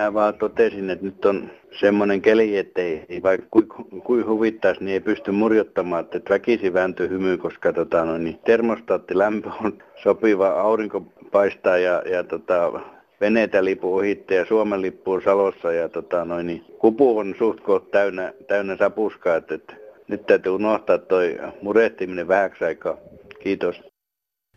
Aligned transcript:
mä 0.00 0.14
vaan 0.14 0.34
totesin, 0.34 0.90
että 0.90 1.04
nyt 1.04 1.24
on 1.24 1.50
semmoinen 1.80 2.22
keli, 2.22 2.56
että 2.56 2.80
ei, 2.80 3.22
vaikka 3.22 3.46
kuin 3.50 3.66
kui 4.04 4.22
huvittaisi, 4.22 4.84
niin 4.84 4.92
ei 4.92 5.00
pysty 5.00 5.30
murjottamaan, 5.30 6.04
että 6.04 6.30
väkisi 6.30 6.72
vääntyy 6.72 7.08
hymy, 7.08 7.36
koska 7.38 7.72
tota, 7.72 8.04
no, 8.04 8.18
niin 8.18 8.38
termostaattilämpö 8.44 9.50
on 9.64 9.82
sopiva, 10.02 10.48
aurinko 10.48 11.00
paistaa 11.32 11.78
ja, 11.78 12.02
ja 12.10 12.24
tota, 12.24 12.80
veneitä 13.20 13.64
lipu 13.64 13.96
ohitte 13.96 14.34
ja 14.34 14.46
Suomen 14.46 14.82
lippu 14.82 15.12
on 15.12 15.22
Salossa 15.22 15.72
ja 15.72 15.88
tota, 15.88 16.24
noin, 16.24 16.46
niin 16.46 16.64
kupu 16.78 17.18
on 17.18 17.34
suht 17.38 17.60
täynnä, 17.90 18.32
täynnä 18.48 18.76
sapuskaa, 18.76 19.36
että, 19.36 19.54
että 19.54 19.74
nyt 20.08 20.26
täytyy 20.26 20.52
unohtaa 20.52 20.98
toi 20.98 21.38
murehtiminen 21.62 22.28
vähäksi 22.28 22.64
aikaa. 22.64 22.96
Kiitos. 23.42 23.95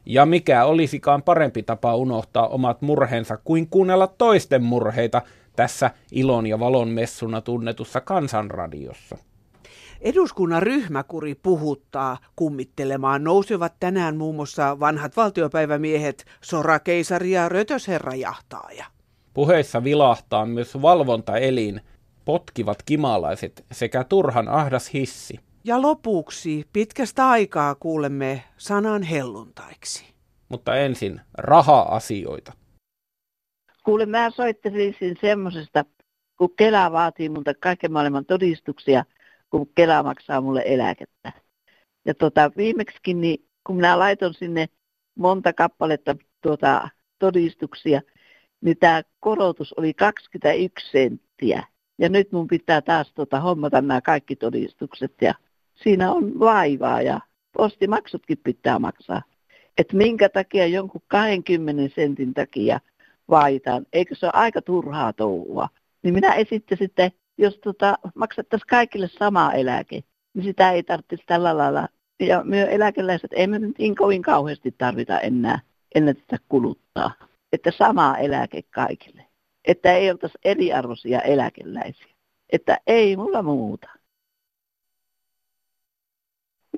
Ja 0.05 0.25
mikä 0.25 0.65
olisikaan 0.65 1.23
parempi 1.23 1.63
tapa 1.63 1.95
unohtaa 1.95 2.47
omat 2.47 2.81
murheensa 2.81 3.37
kuin 3.37 3.69
kuunnella 3.69 4.07
toisten 4.07 4.63
murheita 4.63 5.21
tässä 5.55 5.91
ilon 6.11 6.47
ja 6.47 6.59
valon 6.59 6.89
messuna 6.89 7.41
tunnetussa 7.41 8.01
kansanradiossa. 8.01 9.17
Eduskunnan 10.01 10.63
ryhmäkuri 10.63 11.35
puhuttaa. 11.35 12.17
Kummittelemaan 12.35 13.23
nousevat 13.23 13.73
tänään 13.79 14.17
muun 14.17 14.35
muassa 14.35 14.79
vanhat 14.79 15.17
valtiopäivämiehet 15.17 16.25
Sorakeisari 16.41 17.31
ja 17.31 17.49
Rötösherra 17.49 18.15
jahtaaja. 18.15 18.85
Puheissa 19.33 19.83
vilahtaa 19.83 20.45
myös 20.45 20.81
valvontaelin, 20.81 21.81
potkivat 22.25 22.83
kimalaiset 22.83 23.65
sekä 23.71 24.03
turhan 24.03 24.47
ahdas 24.47 24.93
hissi. 24.93 25.39
Ja 25.63 25.81
lopuksi 25.81 26.65
pitkästä 26.73 27.29
aikaa 27.29 27.75
kuulemme 27.75 28.43
sanan 28.57 29.03
helluntaiksi. 29.03 30.13
Mutta 30.49 30.75
ensin 30.75 31.21
raha-asioita. 31.37 32.53
Kuule, 33.83 34.05
mä 34.05 34.29
soittelisin 34.29 35.17
semmoisesta, 35.21 35.85
kun 36.37 36.55
Kela 36.55 36.91
vaatii 36.91 37.29
multa 37.29 37.53
kaiken 37.53 37.91
maailman 37.91 38.25
todistuksia, 38.25 39.05
kun 39.49 39.69
Kela 39.75 40.03
maksaa 40.03 40.41
mulle 40.41 40.63
eläkettä. 40.65 41.31
Ja 42.05 42.13
tota, 42.13 42.51
viimeksikin, 42.57 43.21
niin 43.21 43.45
kun 43.67 43.75
minä 43.75 43.99
laiton 43.99 44.33
sinne 44.33 44.67
monta 45.15 45.53
kappaletta 45.53 46.15
tuota, 46.41 46.89
todistuksia, 47.19 48.01
niin 48.61 48.77
tämä 48.77 49.01
korotus 49.19 49.73
oli 49.73 49.93
21 49.93 50.91
senttiä. 50.91 51.63
Ja 51.97 52.09
nyt 52.09 52.31
mun 52.31 52.47
pitää 52.47 52.81
taas 52.81 53.13
tuota, 53.13 53.39
hommata 53.39 53.81
nämä 53.81 54.01
kaikki 54.01 54.35
todistukset 54.35 55.13
ja 55.21 55.33
siinä 55.83 56.11
on 56.11 56.39
vaivaa 56.39 57.01
ja 57.01 57.19
postimaksutkin 57.57 58.37
pitää 58.43 58.79
maksaa. 58.79 59.21
Että 59.77 59.97
minkä 59.97 60.29
takia 60.29 60.67
jonkun 60.67 61.01
20 61.07 61.95
sentin 61.95 62.33
takia 62.33 62.79
vaitaan, 63.29 63.85
eikö 63.93 64.15
se 64.15 64.25
ole 64.25 64.31
aika 64.35 64.61
turhaa 64.61 65.13
touhua. 65.13 65.69
Niin 66.03 66.13
minä 66.13 66.33
esittäisin, 66.33 66.85
että 66.85 67.11
jos 67.37 67.59
tota, 67.63 67.97
maksettaisiin 68.15 68.67
kaikille 68.67 69.09
sama 69.19 69.53
eläke, 69.53 70.03
niin 70.33 70.43
sitä 70.43 70.71
ei 70.71 70.83
tarvitsisi 70.83 71.23
tällä 71.25 71.57
lailla. 71.57 71.87
Ja 72.19 72.43
myös 72.43 72.69
eläkeläiset 72.71 73.31
emme 73.35 73.59
nyt 73.59 73.77
niin 73.77 73.95
kovin 73.95 74.21
kauheasti 74.21 74.75
tarvita 74.77 75.19
enää, 75.19 75.59
ennen 75.95 76.15
tätä 76.15 76.37
kuluttaa. 76.49 77.11
Että 77.51 77.71
sama 77.77 78.17
eläke 78.17 78.61
kaikille. 78.61 79.25
Että 79.65 79.93
ei 79.93 80.11
oltaisi 80.11 80.37
eriarvoisia 80.45 81.21
eläkeläisiä. 81.21 82.13
Että 82.49 82.79
ei 82.87 83.15
mulla 83.15 83.43
muuta. 83.43 83.89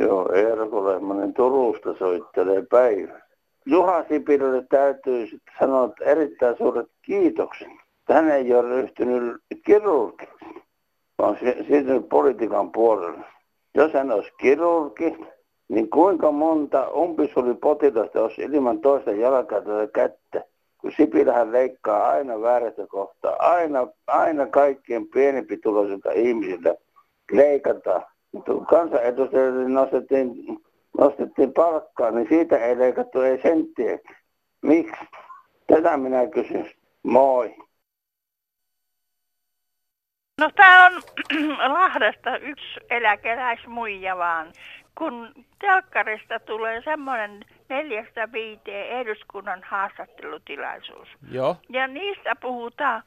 Joo, 0.02 0.32
Eerko 0.34 0.86
Lehmanen 0.86 1.34
Turusta 1.34 1.94
soittelee 2.00 2.66
päivä. 2.70 3.22
Juha 3.66 4.04
Sipilälle 4.10 4.66
täytyy 4.70 5.28
sanoa 5.60 5.86
että 5.86 6.06
erittäin 6.06 6.58
suuret 6.58 6.88
kiitokset. 7.02 7.68
Hän 8.10 8.32
ei 8.32 8.54
ole 8.54 8.70
ryhtynyt 8.70 9.42
kirurgiksi, 9.66 10.36
vaan 11.18 11.38
siirtynyt 11.40 12.10
politiikan 12.10 12.72
puolelle. 12.72 13.26
Jos 13.76 13.94
hän 13.94 14.12
olisi 14.12 14.32
kirurgi, 14.40 15.18
niin 15.70 15.90
kuinka 15.90 16.32
monta 16.32 16.90
umpisulipotillasta 16.90 18.22
olisi 18.22 18.42
ilman 18.42 18.80
toista 18.80 19.12
jalkaa 19.12 19.62
tai 19.62 19.88
kättä? 19.94 20.44
Kun 20.78 20.92
Sipilähän 20.98 21.52
leikkaa 21.52 22.08
aina 22.10 22.42
väärästä 22.42 22.88
kohtaa. 22.88 23.36
Aina, 23.40 23.88
aina 24.08 24.46
kaikkien 24.48 25.08
pienempituloisilta 25.08 26.12
ihmisiltä 26.12 26.76
leikataan 27.32 28.04
kansanedustajille 28.70 29.70
nostettiin, 29.70 30.34
nostettiin 30.98 31.54
palkkaa, 31.54 32.12
niin 32.12 32.28
siitä 32.30 32.58
ei 32.58 32.80
leikattu 32.80 33.22
ei 33.22 33.42
senttiä. 33.42 34.00
Miksi? 34.62 35.06
Tätä 35.68 35.98
minä 35.98 36.28
kysyn. 36.28 36.70
Moi. 37.04 37.56
No 40.40 40.50
tämä 40.56 40.86
on 40.86 41.02
Lahdesta 41.74 42.38
yksi 42.38 42.80
eläkeläismuija 42.90 44.18
vaan. 44.18 44.48
Kun 44.98 45.34
telkkarista 45.60 46.40
tulee 46.40 46.82
semmoinen 46.82 47.46
neljästä 47.70 48.32
viiteen 48.32 49.00
eduskunnan 49.00 49.64
haastattelutilaisuus. 49.64 51.08
Joo. 51.32 51.56
Ja 51.70 51.88
niistä 51.88 52.36
puhutaan, 52.36 53.04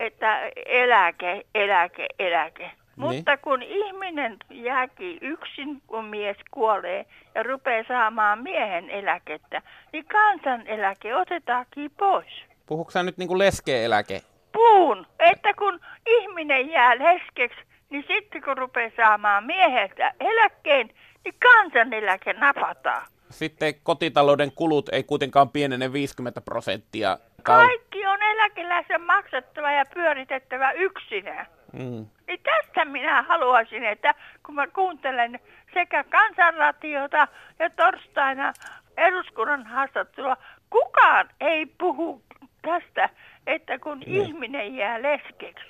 että 0.00 0.50
eläke, 0.66 1.46
eläke, 1.54 2.06
eläke. 2.18 2.70
Niin. 2.96 3.16
Mutta 3.16 3.36
kun 3.36 3.62
ihminen 3.62 4.36
jääkin 4.50 5.18
yksin, 5.20 5.82
kun 5.86 6.04
mies 6.04 6.36
kuolee 6.50 7.06
ja 7.34 7.42
rupeaa 7.42 7.84
saamaan 7.88 8.42
miehen 8.42 8.90
eläkettä, 8.90 9.62
niin 9.92 10.04
kansaneläke 10.04 11.14
otetaankin 11.14 11.90
pois. 11.90 12.44
Puhuuko 12.66 13.02
nyt 13.02 13.18
niin 13.18 13.28
kuin 13.28 13.38
leskeeläke? 13.38 14.22
Puun, 14.52 15.06
että 15.18 15.54
kun 15.54 15.80
ihminen 16.06 16.70
jää 16.70 16.98
leskeksi, 16.98 17.60
niin 17.90 18.04
sitten 18.08 18.42
kun 18.42 18.58
rupeaa 18.58 18.90
saamaan 18.96 19.44
mieheltä 19.44 20.14
eläkkeen, 20.20 20.90
niin 21.24 21.34
kansaneläke 21.42 22.32
napataan. 22.32 23.06
Sitten 23.30 23.74
kotitalouden 23.82 24.52
kulut 24.52 24.88
ei 24.88 25.02
kuitenkaan 25.02 25.50
pienene 25.50 25.92
50 25.92 26.40
prosenttia. 26.40 27.18
Kaikki 27.42 28.06
on 28.06 28.22
eläkeläisen 28.22 29.02
maksettava 29.02 29.70
ja 29.70 29.84
pyöritettävä 29.94 30.72
yksinään. 30.72 31.46
Mm. 31.72 32.06
Niin 32.26 32.40
tästä 32.42 32.84
minä 32.84 33.22
haluaisin, 33.22 33.84
että 33.84 34.14
kun 34.46 34.54
mä 34.54 34.66
kuuntelen 34.66 35.40
sekä 35.74 36.04
kansanratiota 36.04 37.28
ja 37.58 37.70
torstaina 37.70 38.52
eduskunnan 38.96 39.66
haastattelua, 39.66 40.36
kukaan 40.70 41.28
ei 41.40 41.66
puhu 41.66 42.22
tästä, 42.62 43.08
että 43.46 43.78
kun 43.78 44.00
niin. 44.00 44.22
ihminen 44.22 44.76
jää 44.76 45.02
leskeksi. 45.02 45.66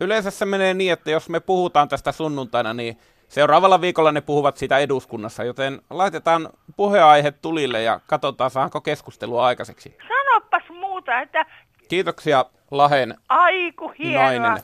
Yleensä 0.00 0.30
se 0.30 0.46
menee 0.46 0.74
niin, 0.74 0.92
että 0.92 1.10
jos 1.10 1.28
me 1.28 1.40
puhutaan 1.40 1.88
tästä 1.88 2.12
sunnuntaina, 2.12 2.74
niin 2.74 2.98
seuraavalla 3.28 3.80
viikolla 3.80 4.12
ne 4.12 4.20
puhuvat 4.20 4.56
sitä 4.56 4.78
eduskunnassa, 4.78 5.44
joten 5.44 5.80
laitetaan 5.90 6.48
puheenaihe 6.76 7.30
tulille 7.30 7.82
ja 7.82 8.00
katsotaan, 8.06 8.50
saanko 8.50 8.80
keskustelua 8.80 9.46
aikaiseksi. 9.46 9.98
Sanopas 10.08 10.68
muuta, 10.68 11.20
että... 11.20 11.46
Kiitoksia 11.88 12.44
Lahen 12.70 13.14
Aiku 13.28 13.92
nainen. 14.14 14.62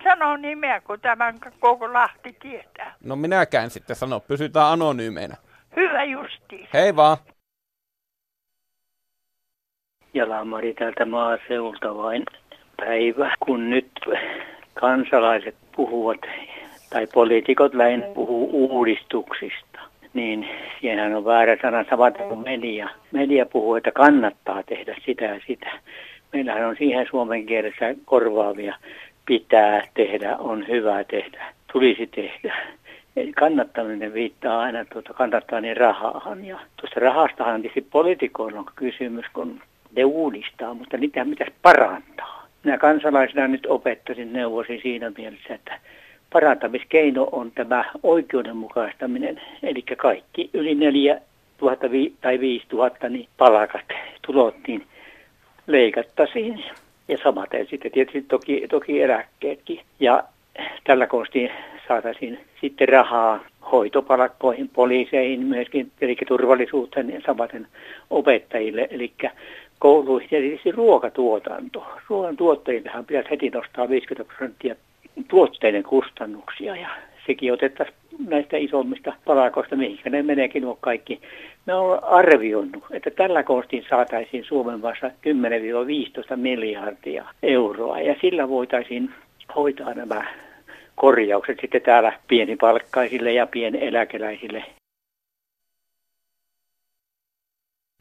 En 0.00 0.04
sano 0.04 0.36
nimeä, 0.36 0.80
kun 0.80 1.00
tämän 1.00 1.34
koko 1.60 1.92
Lahti 1.92 2.36
tietää. 2.42 2.94
No 3.04 3.16
minäkään 3.16 3.70
sitten 3.70 3.96
sano, 3.96 4.20
pysytään 4.20 4.66
anonyymeinä. 4.66 5.36
Hyvä 5.76 6.04
justi. 6.04 6.68
Hei 6.74 6.96
vaan. 6.96 7.16
Jalamari 10.14 10.74
täältä 10.74 11.04
maaseulta 11.04 11.96
vain 11.96 12.24
päivä, 12.76 13.34
kun 13.40 13.70
nyt 13.70 13.90
kansalaiset 14.74 15.54
puhuvat, 15.76 16.20
tai 16.90 17.06
poliitikot 17.06 17.74
lähinnä 17.74 18.06
puhuu 18.14 18.50
uudistuksista, 18.52 19.80
niin 20.14 20.48
siinähän 20.80 21.14
on 21.14 21.24
väärä 21.24 21.56
sana 21.62 21.84
sama 21.90 22.10
kuin 22.10 22.38
media. 22.38 22.88
Media 23.12 23.46
puhuu, 23.46 23.74
että 23.74 23.92
kannattaa 23.92 24.62
tehdä 24.62 24.96
sitä 25.04 25.24
ja 25.24 25.40
sitä. 25.46 25.70
Meillähän 26.32 26.66
on 26.68 26.76
siihen 26.76 27.06
suomen 27.10 27.46
kielessä 27.46 27.94
korvaavia 28.04 28.76
pitää 29.26 29.86
tehdä, 29.94 30.36
on 30.36 30.68
hyvä 30.68 31.04
tehdä, 31.04 31.44
tulisi 31.72 32.06
tehdä. 32.06 32.56
Eli 33.16 33.32
kannattaminen 33.32 34.14
viittaa 34.14 34.60
aina 34.60 34.84
tuota, 34.84 35.14
kannattaa 35.14 35.60
niin 35.60 35.76
rahaan. 35.76 36.44
Ja 36.44 36.58
tuosta 36.76 37.00
rahastahan 37.00 37.62
tietysti 37.62 37.90
poliitikoilla 37.90 38.58
on 38.58 38.66
kysymys, 38.74 39.24
kun 39.32 39.60
ne 39.96 40.04
uudistaa, 40.04 40.74
mutta 40.74 40.96
niitä 40.96 41.24
pitäisi 41.24 41.54
parantaa. 41.62 42.46
Minä 42.64 42.78
kansalaisena 42.78 43.48
nyt 43.48 43.66
opettaisin 43.66 44.32
neuvosi 44.32 44.80
siinä 44.82 45.12
mielessä, 45.18 45.54
että 45.54 45.80
parantamiskeino 46.32 47.28
on 47.32 47.52
tämä 47.52 47.84
oikeudenmukaistaminen, 48.02 49.40
eli 49.62 49.82
kaikki 49.82 50.50
yli 50.52 50.74
4 50.74 51.20
000 51.62 51.76
tai 52.20 52.40
5 52.40 52.66
000 52.72 53.08
niin 53.08 53.28
palkat, 53.36 53.86
tulot, 54.26 54.56
niin 54.66 54.86
leikattaisiin 55.66 56.64
ja 57.10 57.18
samaten 57.22 57.66
sitten 57.70 57.92
tietysti 57.92 58.22
toki, 58.22 58.66
toki 58.68 59.02
eläkkeetkin. 59.02 59.80
Ja 60.00 60.24
tällä 60.84 61.06
konstiin 61.06 61.50
saataisiin 61.88 62.38
sitten 62.60 62.88
rahaa 62.88 63.40
hoitopalakkoihin, 63.72 64.68
poliiseihin 64.68 65.40
myöskin, 65.40 65.90
eli 66.00 66.16
turvallisuuteen 66.28 67.10
ja 67.10 67.20
samaten 67.26 67.66
opettajille. 68.10 68.88
Eli 68.90 69.12
kouluihin 69.78 70.28
ja 70.30 70.40
tietysti 70.40 70.72
ruokatuotanto. 70.72 71.86
Ruoan 72.08 72.36
tuottajillehan 72.36 73.06
pitäisi 73.06 73.30
heti 73.30 73.50
nostaa 73.50 73.88
50 73.88 74.34
prosenttia 74.34 74.74
tuotteiden 75.28 75.82
kustannuksia 75.82 76.76
ja 76.76 76.88
sekin 77.26 77.52
otettaisiin 77.52 77.98
näistä 78.28 78.56
isommista 78.56 79.12
palakoista, 79.24 79.76
mihinkä 79.76 80.10
ne 80.10 80.22
meneekin 80.22 80.62
nuo 80.62 80.78
kaikki. 80.80 81.20
Mä 81.66 81.76
olen 81.76 82.04
arvioinut, 82.04 82.84
että 82.90 83.10
tällä 83.10 83.42
kostin 83.42 83.84
saataisiin 83.90 84.44
Suomen 84.44 84.82
vasta 84.82 85.06
10-15 86.32 86.36
miljardia 86.36 87.24
euroa 87.42 88.00
ja 88.00 88.14
sillä 88.20 88.48
voitaisiin 88.48 89.10
hoitaa 89.56 89.94
nämä 89.94 90.24
korjaukset 90.94 91.58
sitten 91.60 91.82
täällä 91.82 92.12
pienipalkkaisille 92.28 93.32
ja 93.32 93.46
pieneläkeläisille. 93.46 94.64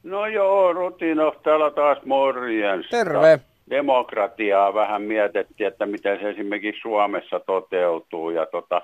No 0.04 0.28
joo, 0.28 0.74
Rutinov 0.74 1.34
täällä 1.44 1.72
taas 1.72 1.98
morjens. 2.06 2.90
Terve. 2.90 3.40
Demokratiaa 3.70 4.74
vähän 4.74 5.02
mietittiin, 5.02 5.68
että 5.68 5.86
miten 5.86 6.20
se 6.20 6.30
esimerkiksi 6.30 6.82
Suomessa 6.82 7.40
toteutuu. 7.40 8.30
Ja 8.30 8.46
tota, 8.46 8.82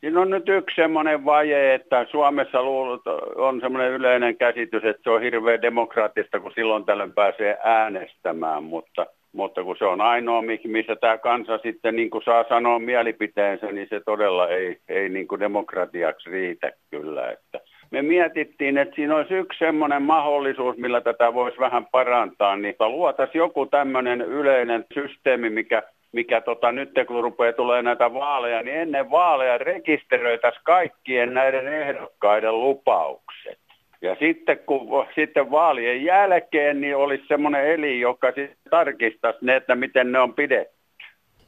Siinä 0.00 0.20
on 0.20 0.30
nyt 0.30 0.48
yksi 0.48 0.76
semmoinen 0.76 1.24
vaje, 1.24 1.74
että 1.74 2.06
Suomessa 2.10 2.62
luulut, 2.62 3.02
on 3.36 3.60
semmoinen 3.60 3.92
yleinen 3.92 4.36
käsitys, 4.36 4.84
että 4.84 5.02
se 5.02 5.10
on 5.10 5.22
hirveän 5.22 5.62
demokraattista, 5.62 6.40
kun 6.40 6.52
silloin 6.54 6.84
tällöin 6.84 7.12
pääsee 7.12 7.58
äänestämään, 7.64 8.64
mutta, 8.64 9.06
mutta 9.32 9.64
kun 9.64 9.76
se 9.78 9.84
on 9.84 10.00
ainoa, 10.00 10.42
missä 10.64 10.96
tämä 10.96 11.18
kansa 11.18 11.58
sitten 11.58 11.96
niin 11.96 12.10
kuin 12.10 12.24
saa 12.24 12.44
sanoa 12.48 12.78
mielipiteensä, 12.78 13.66
niin 13.66 13.86
se 13.90 14.00
todella 14.06 14.48
ei, 14.48 14.78
ei 14.88 15.08
niin 15.08 15.28
kuin 15.28 15.40
demokratiaksi 15.40 16.30
riitä 16.30 16.72
kyllä. 16.90 17.30
Että 17.30 17.60
me 17.90 18.02
mietittiin, 18.02 18.78
että 18.78 18.94
siinä 18.94 19.16
olisi 19.16 19.34
yksi 19.34 19.58
semmoinen 19.58 20.02
mahdollisuus, 20.02 20.76
millä 20.76 21.00
tätä 21.00 21.34
voisi 21.34 21.58
vähän 21.58 21.86
parantaa, 21.92 22.56
niin 22.56 22.74
luotaisiin 22.78 23.40
joku 23.40 23.66
tämmöinen 23.66 24.20
yleinen 24.20 24.84
systeemi, 24.94 25.50
mikä 25.50 25.82
mikä 26.12 26.40
tota, 26.40 26.72
nyt 26.72 26.90
kun 27.06 27.22
rupeaa 27.22 27.52
tulee 27.52 27.82
näitä 27.82 28.14
vaaleja, 28.14 28.62
niin 28.62 28.76
ennen 28.76 29.10
vaaleja 29.10 29.58
rekisteröitäisiin 29.58 30.64
kaikkien 30.64 31.34
näiden 31.34 31.68
ehdokkaiden 31.68 32.60
lupaukset. 32.60 33.58
Ja 34.02 34.16
sitten 34.20 34.58
kun 34.58 35.06
sitten 35.14 35.50
vaalien 35.50 36.04
jälkeen, 36.04 36.80
niin 36.80 36.96
olisi 36.96 37.24
semmoinen 37.28 37.66
eli, 37.66 38.00
joka 38.00 38.26
sitten 38.26 38.56
tarkistaisi 38.70 39.38
ne, 39.42 39.56
että 39.56 39.74
miten 39.74 40.12
ne 40.12 40.18
on 40.18 40.34
pidetty. 40.34 40.80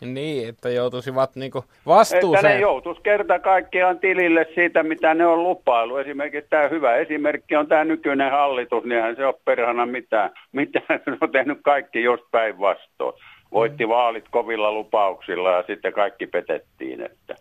Niin, 0.00 0.48
että 0.48 0.70
joutuisivat 0.70 1.36
niinku 1.36 1.64
vastuuseen. 1.86 2.44
Että 2.44 2.48
ne 2.48 2.60
joutuisi 2.60 3.00
kerta 3.02 3.38
kaikkiaan 3.38 3.98
tilille 3.98 4.46
siitä, 4.54 4.82
mitä 4.82 5.14
ne 5.14 5.26
on 5.26 5.42
lupailu. 5.42 5.96
Esimerkiksi 5.96 6.50
tämä 6.50 6.68
hyvä 6.68 6.94
esimerkki 6.94 7.56
on 7.56 7.66
tämä 7.66 7.84
nykyinen 7.84 8.30
hallitus, 8.30 8.84
niin 8.84 9.16
se 9.16 9.26
on 9.26 9.34
perhana 9.44 9.86
mitään. 9.86 10.30
Mitään 10.52 11.00
ne 11.06 11.16
on 11.20 11.32
tehnyt 11.32 11.58
kaikki 11.62 12.02
just 12.02 12.24
päinvastoin 12.30 13.14
voitti 13.52 13.88
vaalit 13.88 14.24
kovilla 14.30 14.72
lupauksilla 14.72 15.50
ja 15.50 15.64
sitten 15.66 15.92
kaikki 15.92 16.26
petettiin. 16.26 17.00
Että, 17.00 17.34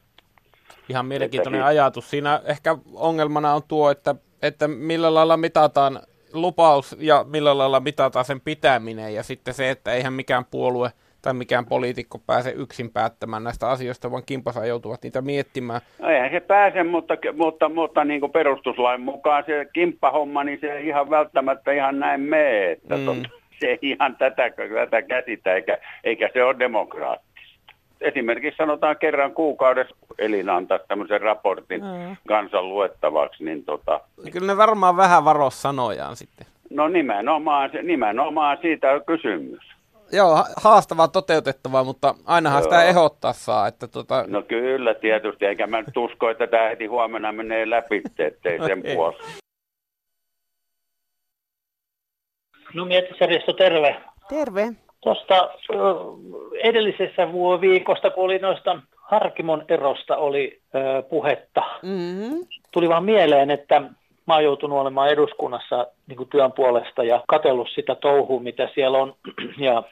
Ihan 0.90 1.06
mielenkiintoinen 1.06 1.62
että, 1.62 1.68
ajatus. 1.68 2.10
Siinä 2.10 2.42
ehkä 2.46 2.78
ongelmana 2.94 3.54
on 3.54 3.62
tuo, 3.68 3.92
että, 3.92 4.16
että 4.42 4.68
millä 4.68 5.14
lailla 5.14 5.38
mitataan 5.38 6.00
lupaus 6.34 6.96
ja 7.00 7.26
millä 7.30 7.58
lailla 7.58 7.80
mitataan 7.80 8.26
sen 8.26 8.42
pitäminen 8.42 9.14
ja 9.14 9.24
sitten 9.24 9.54
se, 9.54 9.70
että 9.70 9.94
eihän 9.94 10.14
mikään 10.14 10.46
puolue 10.52 10.92
tai 11.22 11.34
mikään 11.34 11.66
poliitikko 11.66 12.20
pääse 12.28 12.52
yksin 12.52 12.92
päättämään 12.92 13.44
näistä 13.44 13.70
asioista, 13.70 14.12
vaan 14.12 14.24
kimpasa 14.26 14.66
joutuvat 14.66 15.04
niitä 15.04 15.22
miettimään. 15.22 15.82
No 16.00 16.10
eihän 16.10 16.32
se 16.32 16.40
pääse, 16.40 16.84
mutta, 16.84 17.14
mutta, 17.34 17.70
mutta 17.70 18.06
niin 18.06 18.20
kuin 18.20 18.32
perustuslain 18.32 19.02
mukaan 19.02 19.44
se 19.46 19.68
kimppahomma, 19.74 20.44
niin 20.44 20.60
se 20.62 20.82
ihan 20.82 21.10
välttämättä 21.10 21.72
ihan 21.72 22.00
näin 22.00 22.22
mene. 22.22 22.72
Että 22.72 22.98
mm. 22.98 23.06
tot, 23.06 23.18
se 23.62 23.68
ei 23.68 23.78
ihan 23.82 24.16
tätä, 24.16 24.52
tätä 24.76 25.02
käsitä, 25.02 25.54
eikä, 25.54 25.78
eikä 26.04 26.30
se 26.34 26.44
ole 26.44 26.60
demokraattista. 26.60 27.32
Esimerkiksi 28.02 28.58
sanotaan 28.58 28.98
kerran 28.98 29.34
kuukaudessa 29.34 29.96
elin 30.18 30.50
antaa 30.50 30.80
tämmöisen 30.88 31.22
raportin 31.22 31.82
mm. 31.82 32.18
kansan 32.28 32.70
luettavaksi. 32.70 33.44
Niin 33.44 33.64
tota... 33.64 34.00
Kyllä 34.32 34.48
ne 34.48 34.58
varmaan 34.58 34.98
vähän 34.98 35.26
varo 35.26 35.50
sanojaan 35.50 36.16
sitten. 36.16 36.48
No 36.70 36.88
nimenomaan, 36.88 37.70
nimenomaan 37.84 38.58
siitä 38.62 38.92
on 38.92 39.02
kysymys. 39.06 39.72
Joo, 40.14 40.46
haastavaa 40.64 41.08
toteutettavaa, 41.08 41.84
mutta 41.84 42.16
ainahan 42.26 42.58
Joo. 42.58 42.64
sitä 42.64 42.84
ehdottaa 42.84 43.34
saa. 43.34 43.68
Että 43.68 43.88
tota... 43.88 44.26
No 44.28 44.42
kyllä 44.42 44.94
tietysti, 44.94 45.46
eikä 45.46 45.68
mä 45.68 45.82
nyt 45.82 45.98
usko, 45.98 46.30
että 46.30 46.48
tämä 46.48 46.70
heti 46.70 46.86
huomenna 46.86 47.32
menee 47.32 47.70
läpi, 47.70 48.02
ettei 48.20 48.60
sen 48.60 48.84
puolesta. 48.96 49.41
No 52.74 52.86
mietissä 52.86 53.26
Risto, 53.26 53.54
terve. 53.54 53.96
Terve. 54.30 54.68
Tuosta 55.02 55.50
edellisessä 56.64 57.28
viikosta, 57.62 58.10
kun 58.10 58.24
oli 58.24 58.40
noista 58.40 58.80
Harkimon 59.12 59.66
erosta 59.68 60.18
oli 60.18 60.60
ö, 60.76 61.02
puhetta, 61.02 61.64
mm-hmm. 61.82 62.48
tuli 62.72 62.90
vaan 62.90 63.04
mieleen, 63.04 63.52
että 63.52 63.82
mä 64.28 64.34
oon 64.34 64.44
joutunut 64.44 64.80
olemaan 64.80 65.10
eduskunnassa 65.10 65.88
niin 66.08 66.30
työn 66.30 66.52
puolesta 66.52 67.04
ja 67.04 67.24
katsellut 67.28 67.68
sitä 67.76 67.96
touhua, 67.96 68.40
mitä 68.40 68.70
siellä 68.76 68.98
on. 68.98 69.16
Ja 69.58 69.84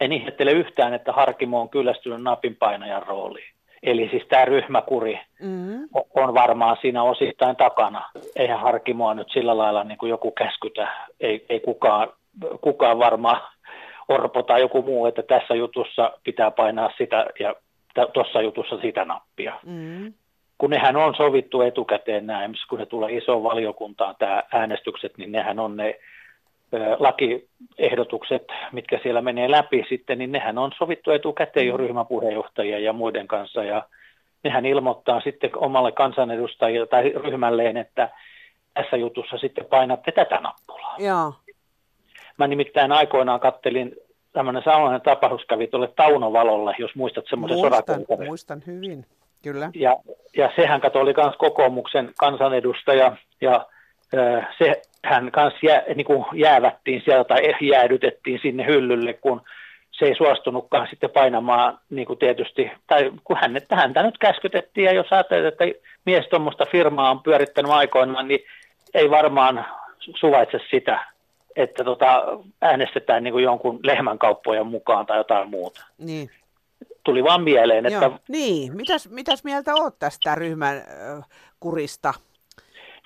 en 0.00 0.12
ihmettele 0.12 0.52
yhtään, 0.52 0.94
että 0.94 1.12
Harkimo 1.12 1.60
on 1.60 1.68
kyllästynyt 1.68 2.22
napinpainajan 2.22 3.02
rooliin. 3.02 3.52
Eli 3.82 4.08
siis 4.10 4.22
tämä 4.28 4.44
ryhmäkuri 4.44 5.20
mm-hmm. 5.40 5.88
on 6.14 6.34
varmaan 6.34 6.76
siinä 6.80 7.02
osittain 7.02 7.56
takana. 7.56 8.10
Eihän 8.36 8.60
Harkimoa 8.60 9.14
nyt 9.14 9.30
sillä 9.32 9.58
lailla 9.58 9.84
niin 9.84 9.98
kuin 9.98 10.10
joku 10.10 10.30
käskytä, 10.30 10.88
ei, 11.20 11.46
ei 11.48 11.60
kukaan, 11.60 12.08
kukaan 12.60 12.98
varmaan 12.98 13.40
Orpo 14.08 14.42
tai 14.42 14.60
joku 14.60 14.82
muu, 14.82 15.06
että 15.06 15.22
tässä 15.22 15.54
jutussa 15.54 16.12
pitää 16.24 16.50
painaa 16.50 16.90
sitä 16.98 17.26
ja 17.40 17.54
tuossa 18.12 18.42
jutussa 18.42 18.78
sitä 18.80 19.04
nappia. 19.04 19.52
Mm-hmm. 19.66 20.12
Kun 20.58 20.70
nehän 20.70 20.96
on 20.96 21.14
sovittu 21.14 21.62
etukäteen 21.62 22.26
näin, 22.26 22.54
kun 22.68 22.78
ne 22.78 22.86
tulee 22.86 23.12
isoon 23.12 23.42
valiokuntaan, 23.42 24.14
tämä 24.18 24.42
äänestykset, 24.52 25.18
niin 25.18 25.32
nehän 25.32 25.58
on 25.58 25.76
ne 25.76 25.98
lakiehdotukset, 26.98 28.42
mitkä 28.72 28.98
siellä 29.02 29.22
menee 29.22 29.50
läpi 29.50 29.84
sitten, 29.88 30.18
niin 30.18 30.32
nehän 30.32 30.58
on 30.58 30.72
sovittu 30.78 31.10
etukäteen 31.10 31.66
jo 31.66 31.72
mm. 31.72 31.78
ryhmäpuheenjohtajien 31.78 32.84
ja 32.84 32.92
muiden 32.92 33.28
kanssa, 33.28 33.64
ja 33.64 33.82
nehän 34.44 34.66
ilmoittaa 34.66 35.20
sitten 35.20 35.50
omalle 35.56 35.92
kansanedustajille 35.92 36.86
tai 36.86 37.02
ryhmälleen, 37.02 37.76
että 37.76 38.08
tässä 38.74 38.96
jutussa 38.96 39.38
sitten 39.38 39.64
painatte 39.64 40.12
tätä 40.12 40.40
nappulaa. 40.40 40.96
Joo. 40.98 41.34
Mä 42.38 42.46
nimittäin 42.46 42.92
aikoinaan 42.92 43.40
kattelin 43.40 43.96
tämmöinen 44.32 44.62
samanlainen 44.64 45.00
tapaus 45.00 45.44
kävi 45.48 45.66
tuolle 45.66 45.88
Taunovalolle, 45.96 46.74
jos 46.78 46.94
muistat 46.94 47.24
semmoisen 47.28 47.58
muistan, 47.58 48.04
muistan 48.26 48.62
hyvin, 48.66 49.06
kyllä. 49.42 49.70
Ja, 49.74 49.96
ja 50.36 50.50
sehän 50.56 50.80
kato 50.80 51.00
oli 51.00 51.14
myös 51.16 51.36
kokoomuksen 51.38 52.12
kansanedustaja, 52.18 53.16
ja 53.40 53.66
hän 55.12 55.30
kanssa 55.30 55.58
jää, 55.62 55.82
niin 55.94 56.06
kuin 56.06 56.24
jäävättiin 56.34 57.02
sieltä 57.04 57.28
tai 57.28 57.54
jäädytettiin 57.60 58.38
sinne 58.42 58.66
hyllylle, 58.66 59.12
kun 59.12 59.42
se 59.90 60.04
ei 60.04 60.14
suostunutkaan 60.14 60.86
sitten 60.90 61.10
painamaan 61.10 61.78
niin 61.90 62.06
kuin 62.06 62.18
tietysti, 62.18 62.70
tai 62.86 63.12
kun 63.24 63.36
hän, 63.40 63.56
häntä 63.70 64.02
nyt 64.02 64.18
käskytettiin, 64.18 64.84
ja 64.84 64.92
jos 64.92 65.12
ajattelet, 65.12 65.46
että 65.46 65.64
mies 66.04 66.28
tuommoista 66.28 66.66
firmaa 66.72 67.10
on 67.10 67.22
pyörittänyt 67.22 67.72
aikoinaan, 67.72 68.28
niin 68.28 68.40
ei 68.94 69.10
varmaan 69.10 69.66
suvaitse 69.98 70.58
sitä, 70.70 71.06
että 71.56 71.84
tota, 71.84 72.22
äänestetään 72.62 73.24
niin 73.24 73.32
kuin 73.32 73.44
jonkun 73.44 73.80
lehmänkauppojen 73.82 74.66
mukaan 74.66 75.06
tai 75.06 75.18
jotain 75.18 75.50
muuta. 75.50 75.84
Niin. 75.98 76.30
Tuli 77.04 77.24
vaan 77.24 77.42
mieleen, 77.42 77.86
että... 77.86 78.04
Joo. 78.04 78.18
Niin, 78.28 78.76
mitäs, 78.76 79.08
mitäs 79.08 79.44
mieltä 79.44 79.74
oot 79.74 79.98
tästä 79.98 80.34
ryhmän 80.34 80.76
äh, 80.76 81.24
kurista? 81.60 82.14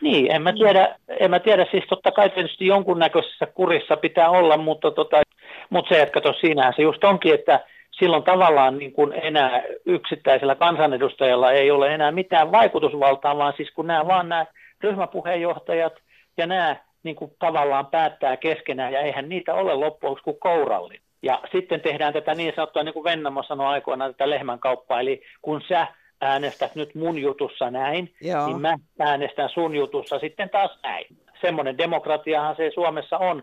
Niin, 0.02 0.32
en 0.32 0.42
mä 0.42 0.52
tiedä, 0.52 0.96
en 1.20 1.30
mä 1.30 1.38
tiedä. 1.38 1.66
Siis 1.70 1.84
totta 1.88 2.12
kai 2.12 2.30
tietysti 2.30 2.66
jonkunnäköisessä 2.66 3.46
kurissa 3.46 3.96
pitää 3.96 4.30
olla, 4.30 4.56
mutta, 4.56 4.90
tota, 4.90 5.22
mutta 5.70 5.94
se, 5.94 6.02
että 6.02 6.20
tos, 6.20 6.40
siinähän 6.40 6.72
se 6.76 6.82
just 6.82 7.04
onkin, 7.04 7.34
että 7.34 7.60
silloin 7.90 8.22
tavallaan 8.22 8.78
niin 8.78 8.92
kuin 8.92 9.12
enää 9.12 9.62
yksittäisellä 9.86 10.54
kansanedustajalla 10.54 11.52
ei 11.52 11.70
ole 11.70 11.94
enää 11.94 12.12
mitään 12.12 12.52
vaikutusvaltaa, 12.52 13.38
vaan 13.38 13.52
siis 13.56 13.70
kun 13.70 13.86
nämä 13.86 14.06
vaan 14.06 14.28
nämä 14.28 14.46
ryhmäpuheenjohtajat 14.80 15.92
ja 16.36 16.46
nämä 16.46 16.76
niin 17.02 17.16
kuin 17.16 17.32
tavallaan 17.38 17.86
päättää 17.86 18.36
keskenään, 18.36 18.92
ja 18.92 19.00
eihän 19.00 19.28
niitä 19.28 19.54
ole 19.54 19.74
loppujen 19.74 20.16
kuin 20.24 20.40
kourallin. 20.40 21.00
Ja 21.22 21.40
sitten 21.52 21.80
tehdään 21.80 22.12
tätä 22.12 22.34
niin 22.34 22.52
sanottua, 22.56 22.82
niin 22.82 22.92
kuin 22.92 23.04
Vennamo 23.04 23.42
sanoi 23.42 23.66
aikoinaan, 23.66 24.14
tätä 24.14 24.30
lehmänkauppaa, 24.30 25.00
eli 25.00 25.22
kun 25.42 25.62
sä 25.68 25.86
äänestät 26.20 26.74
nyt 26.74 26.94
mun 26.94 27.18
jutussa 27.18 27.70
näin, 27.70 28.14
Joo. 28.20 28.46
niin 28.46 28.60
mä 28.60 28.76
äänestän 28.98 29.48
sun 29.48 29.74
jutussa 29.74 30.18
sitten 30.18 30.50
taas 30.50 30.78
näin. 30.82 31.06
Semmoinen 31.40 31.78
demokratiahan 31.78 32.56
se 32.56 32.70
Suomessa 32.74 33.18
on. 33.18 33.42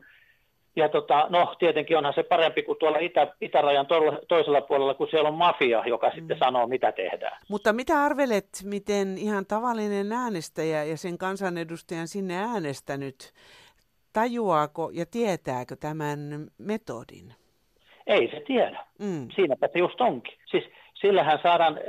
Ja 0.76 0.90
tota, 0.90 1.28
no 1.30 1.56
tietenkin 1.60 1.98
onhan 1.98 2.14
se 2.14 2.24
parempi 2.24 2.64
kuin 2.64 2.80
tuolla 2.80 2.98
itä, 2.98 3.28
itärajan 3.42 3.88
toisella 4.28 4.62
puolella, 4.62 4.94
kun 4.94 5.08
siellä 5.10 5.30
on 5.30 5.36
mafia, 5.36 5.84
joka 5.86 6.10
mm. 6.10 6.16
sitten 6.16 6.38
sanoo, 6.40 6.68
mitä 6.68 6.92
tehdään. 6.92 7.38
Mutta 7.50 7.74
mitä 7.74 8.02
arvelet, 8.02 8.48
miten 8.64 9.18
ihan 9.18 9.46
tavallinen 9.46 10.12
äänestäjä 10.12 10.84
ja 10.84 10.98
sen 10.98 11.18
kansanedustajan 11.18 12.08
sinne 12.08 12.38
äänestänyt 12.38 13.34
tajuaako 14.14 14.90
ja 14.94 15.06
tietääkö 15.06 15.76
tämän 15.76 16.20
metodin? 16.58 17.34
Ei 18.08 18.32
se 18.32 18.42
tiedä. 18.48 18.86
Mm. 19.00 19.28
Siinäpä 19.36 19.70
se 19.74 19.80
just 19.80 20.02
onkin. 20.02 20.38
Siis 20.52 20.64
sillähän 21.04 21.40
saadaan 21.44 21.80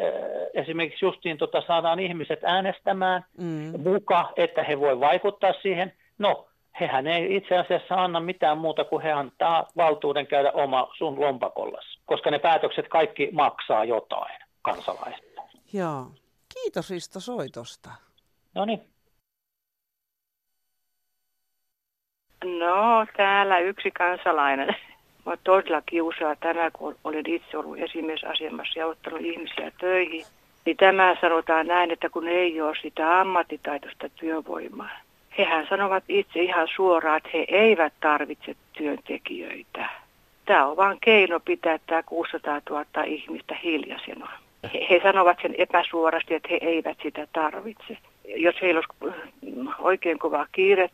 esimerkiksi 0.54 1.04
justiin 1.04 1.38
tota, 1.38 1.62
saadaan 1.66 2.00
ihmiset 2.00 2.40
äänestämään 2.44 3.25
mm. 3.38 3.80
muka, 3.80 4.33
että 4.37 4.62
he 4.62 4.80
voi 4.80 5.00
vaikuttaa 5.00 5.52
siihen. 5.62 5.92
No, 6.18 6.49
hehän 6.80 7.06
ei 7.06 7.37
itse 7.37 7.59
asiassa 7.59 7.94
anna 7.94 8.21
mitään 8.21 8.59
muuta 8.59 8.85
kuin 8.85 9.02
he 9.02 9.12
antaa 9.12 9.66
valtuuden 9.76 10.26
käydä 10.26 10.52
oma 10.52 10.88
sun 10.99 11.21
lompakollas, 11.21 11.99
koska 12.06 12.30
ne 12.30 12.38
päätökset 12.38 12.88
kaikki 12.88 13.28
maksaa 13.33 13.85
jotain 13.85 14.38
kansalaista. 14.62 15.42
Joo. 15.73 16.06
Kiitos 16.54 16.90
Risto 16.90 17.21
soitosta. 17.21 17.90
No 18.54 18.64
niin. 18.64 18.80
No, 22.44 23.06
täällä 23.16 23.59
yksi 23.59 23.90
kansalainen. 23.90 24.76
Mä 25.26 25.37
todella 25.45 25.83
kiusaa 25.87 26.37
tänään, 26.37 26.73
kun 26.73 26.97
olen 27.04 27.25
itse 27.26 27.59
ollut 27.59 27.78
esimiesasemassa 27.78 28.78
ja 28.78 28.87
ottanut 28.87 29.21
ihmisiä 29.21 29.73
töihin. 29.81 30.25
Niin 30.64 30.76
tämä 30.76 31.16
sanotaan 31.21 31.66
näin, 31.66 31.90
että 31.90 32.09
kun 32.09 32.28
ei 32.28 32.61
ole 32.61 32.76
sitä 32.83 33.21
ammattitaitoista 33.21 34.09
työvoimaa. 34.09 34.90
Hehän 35.38 35.66
sanovat 35.69 36.04
itse 36.09 36.43
ihan 36.43 36.69
suoraan, 36.76 37.16
että 37.16 37.28
he 37.35 37.45
eivät 37.49 37.93
tarvitse 38.00 38.57
työntekijöitä. 38.73 39.88
Tämä 40.45 40.66
on 40.66 40.76
vain 40.76 40.99
keino 41.00 41.40
pitää 41.40 41.78
tämä 41.87 42.02
600 42.02 42.61
000 42.71 42.85
ihmistä 43.07 43.57
hiljaisena. 43.64 44.31
He, 44.75 44.87
he 44.90 45.00
sanovat 45.02 45.38
sen 45.43 45.54
epäsuorasti, 45.59 46.35
että 46.35 46.49
he 46.50 46.59
eivät 46.62 46.99
sitä 47.02 47.26
tarvitse. 47.33 47.99
Jos 48.25 48.54
heillä 48.62 48.81
olisi 48.81 49.19
oikein 49.78 50.19
kova 50.19 50.47
kiire 50.52 50.90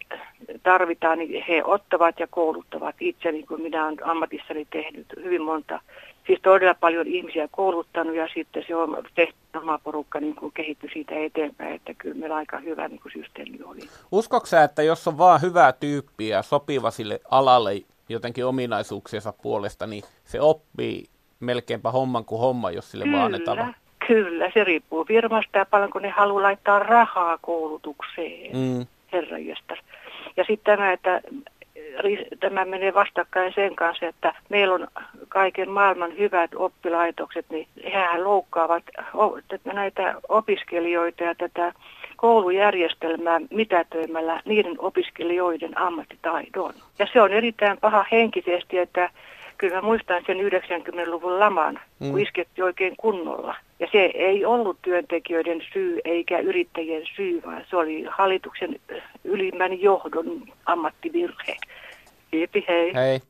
tarvitaan, 0.63 1.19
niin 1.19 1.45
he 1.49 1.65
ottavat 1.65 2.21
ja 2.21 2.27
kouluttavat 2.27 2.95
itse, 3.01 3.33
niin 3.33 3.47
kuin 3.47 3.63
minä 3.63 3.87
olen 3.87 4.07
ammatissani 4.07 4.67
tehnyt 4.71 5.07
hyvin 5.17 5.43
monta 5.43 5.81
siis 6.27 6.41
todella 6.43 6.75
paljon 6.75 7.07
ihmisiä 7.07 7.49
kouluttanut 7.51 8.15
ja 8.15 8.29
sitten 8.35 8.65
se 8.67 8.77
on 8.77 9.05
tehty 9.15 9.35
oma 9.57 9.79
porukka 9.79 10.21
niin 10.21 10.35
kuin 10.35 10.53
kehittyi 10.53 10.91
siitä 10.93 11.15
eteenpäin, 11.15 11.75
että 11.75 11.95
kyllä 11.95 12.15
meillä 12.15 12.37
aika 12.37 12.59
hyvä 12.59 12.89
niin 12.89 13.01
kuin 13.01 13.13
systeemi 13.13 13.59
oli. 13.65 13.81
Uskoksa, 14.13 14.63
että 14.63 14.83
jos 14.83 15.09
on 15.09 15.19
vaan 15.19 15.43
hyvää 15.43 15.73
tyyppiä 15.73 16.43
sopiva 16.43 16.91
sille 16.91 17.21
alalle 17.31 17.83
jotenkin 18.09 18.47
ominaisuuksiensa 18.47 19.33
puolesta, 19.43 19.87
niin 19.87 20.05
se 20.25 20.41
oppii 20.41 21.05
melkeinpä 21.41 21.91
homman 21.91 22.25
kuin 22.25 22.41
homma, 22.41 22.71
jos 22.71 22.91
sille 22.91 23.05
kyllä, 23.05 23.17
vaan 23.17 23.27
annetaan. 23.35 23.75
Kyllä, 24.11 24.51
se 24.55 24.65
riippuu 24.65 25.05
firmasta 25.05 25.59
ja 25.59 25.67
paljon 25.67 25.91
kun 25.91 26.03
ne 26.03 26.09
haluaa 26.09 26.43
laittaa 26.43 26.79
rahaa 26.79 27.39
koulutukseen, 27.39 28.57
mm. 28.57 28.87
herranjestas. 29.13 29.79
Ja 30.37 30.45
sitten 30.45 30.77
tämä, 30.77 30.93
että 30.93 31.21
tämä 32.41 32.65
menee 32.65 32.95
vastakkain 32.95 33.53
sen 33.55 33.77
kanssa, 33.77 34.07
että 34.07 34.35
meillä 34.49 34.75
on 34.75 34.89
kaiken 35.29 35.71
maailman 35.71 36.19
hyvät 36.19 36.51
oppilaitokset, 36.55 37.47
niin 37.51 37.69
hehän 37.85 38.25
loukkaavat 38.25 38.83
näitä 39.65 40.15
opiskelijoita 40.29 41.25
ja 41.25 41.35
tätä 41.35 41.73
koulujärjestelmää 42.17 43.41
mitätöimällä 43.51 44.43
niiden 44.45 44.75
opiskelijoiden 44.79 45.79
ammattitaidon. 45.79 46.75
Ja 46.99 47.07
se 47.13 47.23
on 47.23 47.33
erittäin 47.33 47.79
paha 47.81 48.05
henkisesti, 48.13 48.79
että 48.79 49.11
kyllä 49.61 49.75
mä 49.75 49.83
muistan 49.83 50.23
sen 50.27 50.37
90-luvun 50.37 51.41
laman, 51.41 51.81
mm. 52.01 52.11
kun 52.11 52.21
isketti 52.21 52.63
oikein 52.63 52.95
kunnolla. 52.97 53.57
Ja 53.81 53.87
se 53.93 53.99
ei 54.15 54.45
ollut 54.45 54.79
työntekijöiden 54.83 55.63
syy 55.73 55.99
eikä 56.05 56.39
yrittäjien 56.39 57.03
syy, 57.17 57.43
vaan 57.47 57.65
se 57.71 57.77
oli 57.77 58.05
hallituksen 58.11 58.81
ylimmän 59.25 59.81
johdon 59.81 60.43
ammattivirhe. 60.67 61.57
Kiitos, 62.31 62.63
hei. 62.69 62.95
Hei. 62.95 63.21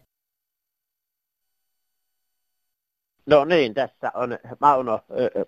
No 3.26 3.44
niin, 3.44 3.74
tässä 3.74 4.12
on 4.14 4.38
Mauno 4.60 5.00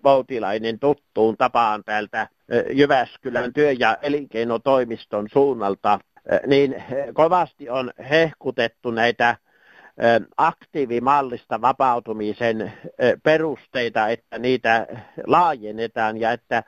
Voutilainen 0.03 0.79
tuttuun 0.79 1.37
tapaan 1.37 1.83
täältä 1.83 2.27
Jyväskylän 2.71 3.53
työ- 3.53 3.75
ja 3.79 3.97
elinkeinotoimiston 4.01 5.29
suunnalta. 5.33 5.99
Niin 6.47 6.83
kovasti 7.13 7.69
on 7.69 7.91
hehkutettu 8.09 8.91
näitä 8.91 9.35
aktiivimallista 10.37 11.61
vapautumisen 11.61 12.73
perusteita, 13.23 14.07
että 14.07 14.39
niitä 14.39 14.87
laajennetaan 15.27 16.17
ja 16.17 16.31
että 16.31 16.63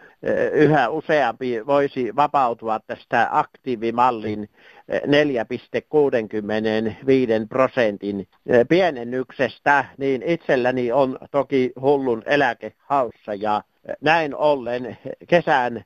yhä 0.54 0.90
useampi 0.90 1.66
voisi 1.66 2.16
vapautua 2.16 2.80
tästä 2.88 3.28
aktiivimallin 3.32 4.50
4,65 4.92 5.08
prosentin 7.50 8.28
pienennyksestä, 8.70 9.86
niin 9.98 10.24
itselläni 10.26 10.92
on 10.92 11.18
toki 11.32 11.72
hullun 11.82 12.24
eläkehaussa 12.26 13.34
ja 13.34 13.62
näin 14.02 14.36
ollen 14.36 14.98
kesän 15.28 15.84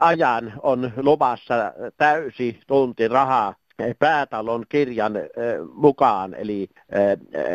ajan 0.00 0.52
on 0.62 0.92
luvassa 0.96 1.72
täysi 1.96 2.60
tunti 2.66 3.08
rahaa 3.08 3.54
päätalon 3.98 4.64
kirjan 4.68 5.12
mukaan, 5.74 6.34
eli 6.34 6.68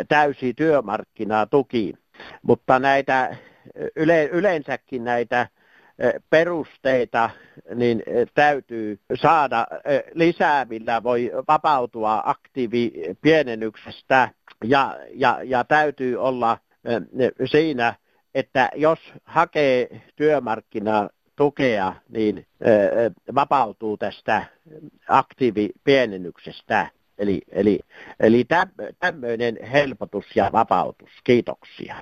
täysi 0.07 0.53
työmarkkinatuki. 0.53 1.93
Mutta 2.41 2.79
näitä 2.79 3.35
yle, 3.95 4.25
yleensäkin 4.25 5.03
näitä 5.03 5.47
perusteita 6.29 7.29
niin 7.75 8.03
täytyy 8.33 8.99
saada 9.15 9.67
lisää, 10.13 10.65
millä 10.65 11.03
voi 11.03 11.31
vapautua 11.47 12.21
aktiivipienennyksestä 12.25 14.29
ja, 14.63 14.97
ja, 15.13 15.39
ja 15.43 15.63
täytyy 15.63 16.15
olla 16.15 16.57
siinä, 17.45 17.93
että 18.35 18.69
jos 18.75 18.99
hakee 19.25 20.01
työmarkkina 20.15 21.09
tukea, 21.37 21.93
niin 22.09 22.45
vapautuu 23.35 23.97
tästä 23.97 24.45
aktiivipienennyksestä. 25.07 26.89
Eli, 27.17 27.41
eli, 27.51 27.79
eli 28.19 28.45
tämmöinen 28.99 29.57
helpotus 29.71 30.35
ja 30.35 30.49
vapautus. 30.53 31.09
Kiitoksia. 31.23 31.95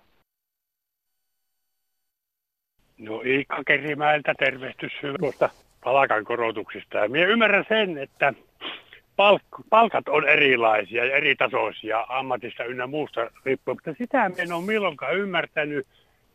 No 2.97 3.21
Iikka 3.21 3.63
Kerimäeltä 3.67 4.33
tervehtys 4.39 4.91
tuosta 5.19 5.49
palkankorotuksista. 5.83 6.97
Ja 6.97 7.09
minä 7.09 7.25
ymmärrän 7.25 7.65
sen, 7.69 7.97
että 7.97 8.33
palk- 9.21 9.63
palkat 9.69 10.07
on 10.07 10.27
erilaisia 10.27 11.05
ja 11.05 11.15
eri 11.15 11.35
tasoisia 11.35 12.05
ammatista 12.09 12.63
ynnä 12.63 12.87
muusta 12.87 13.31
riippuen, 13.45 13.77
mutta 13.77 13.93
sitä 13.97 14.31
en 14.37 14.53
ole 14.53 14.65
milloinkaan 14.65 15.17
ymmärtänyt, 15.17 15.87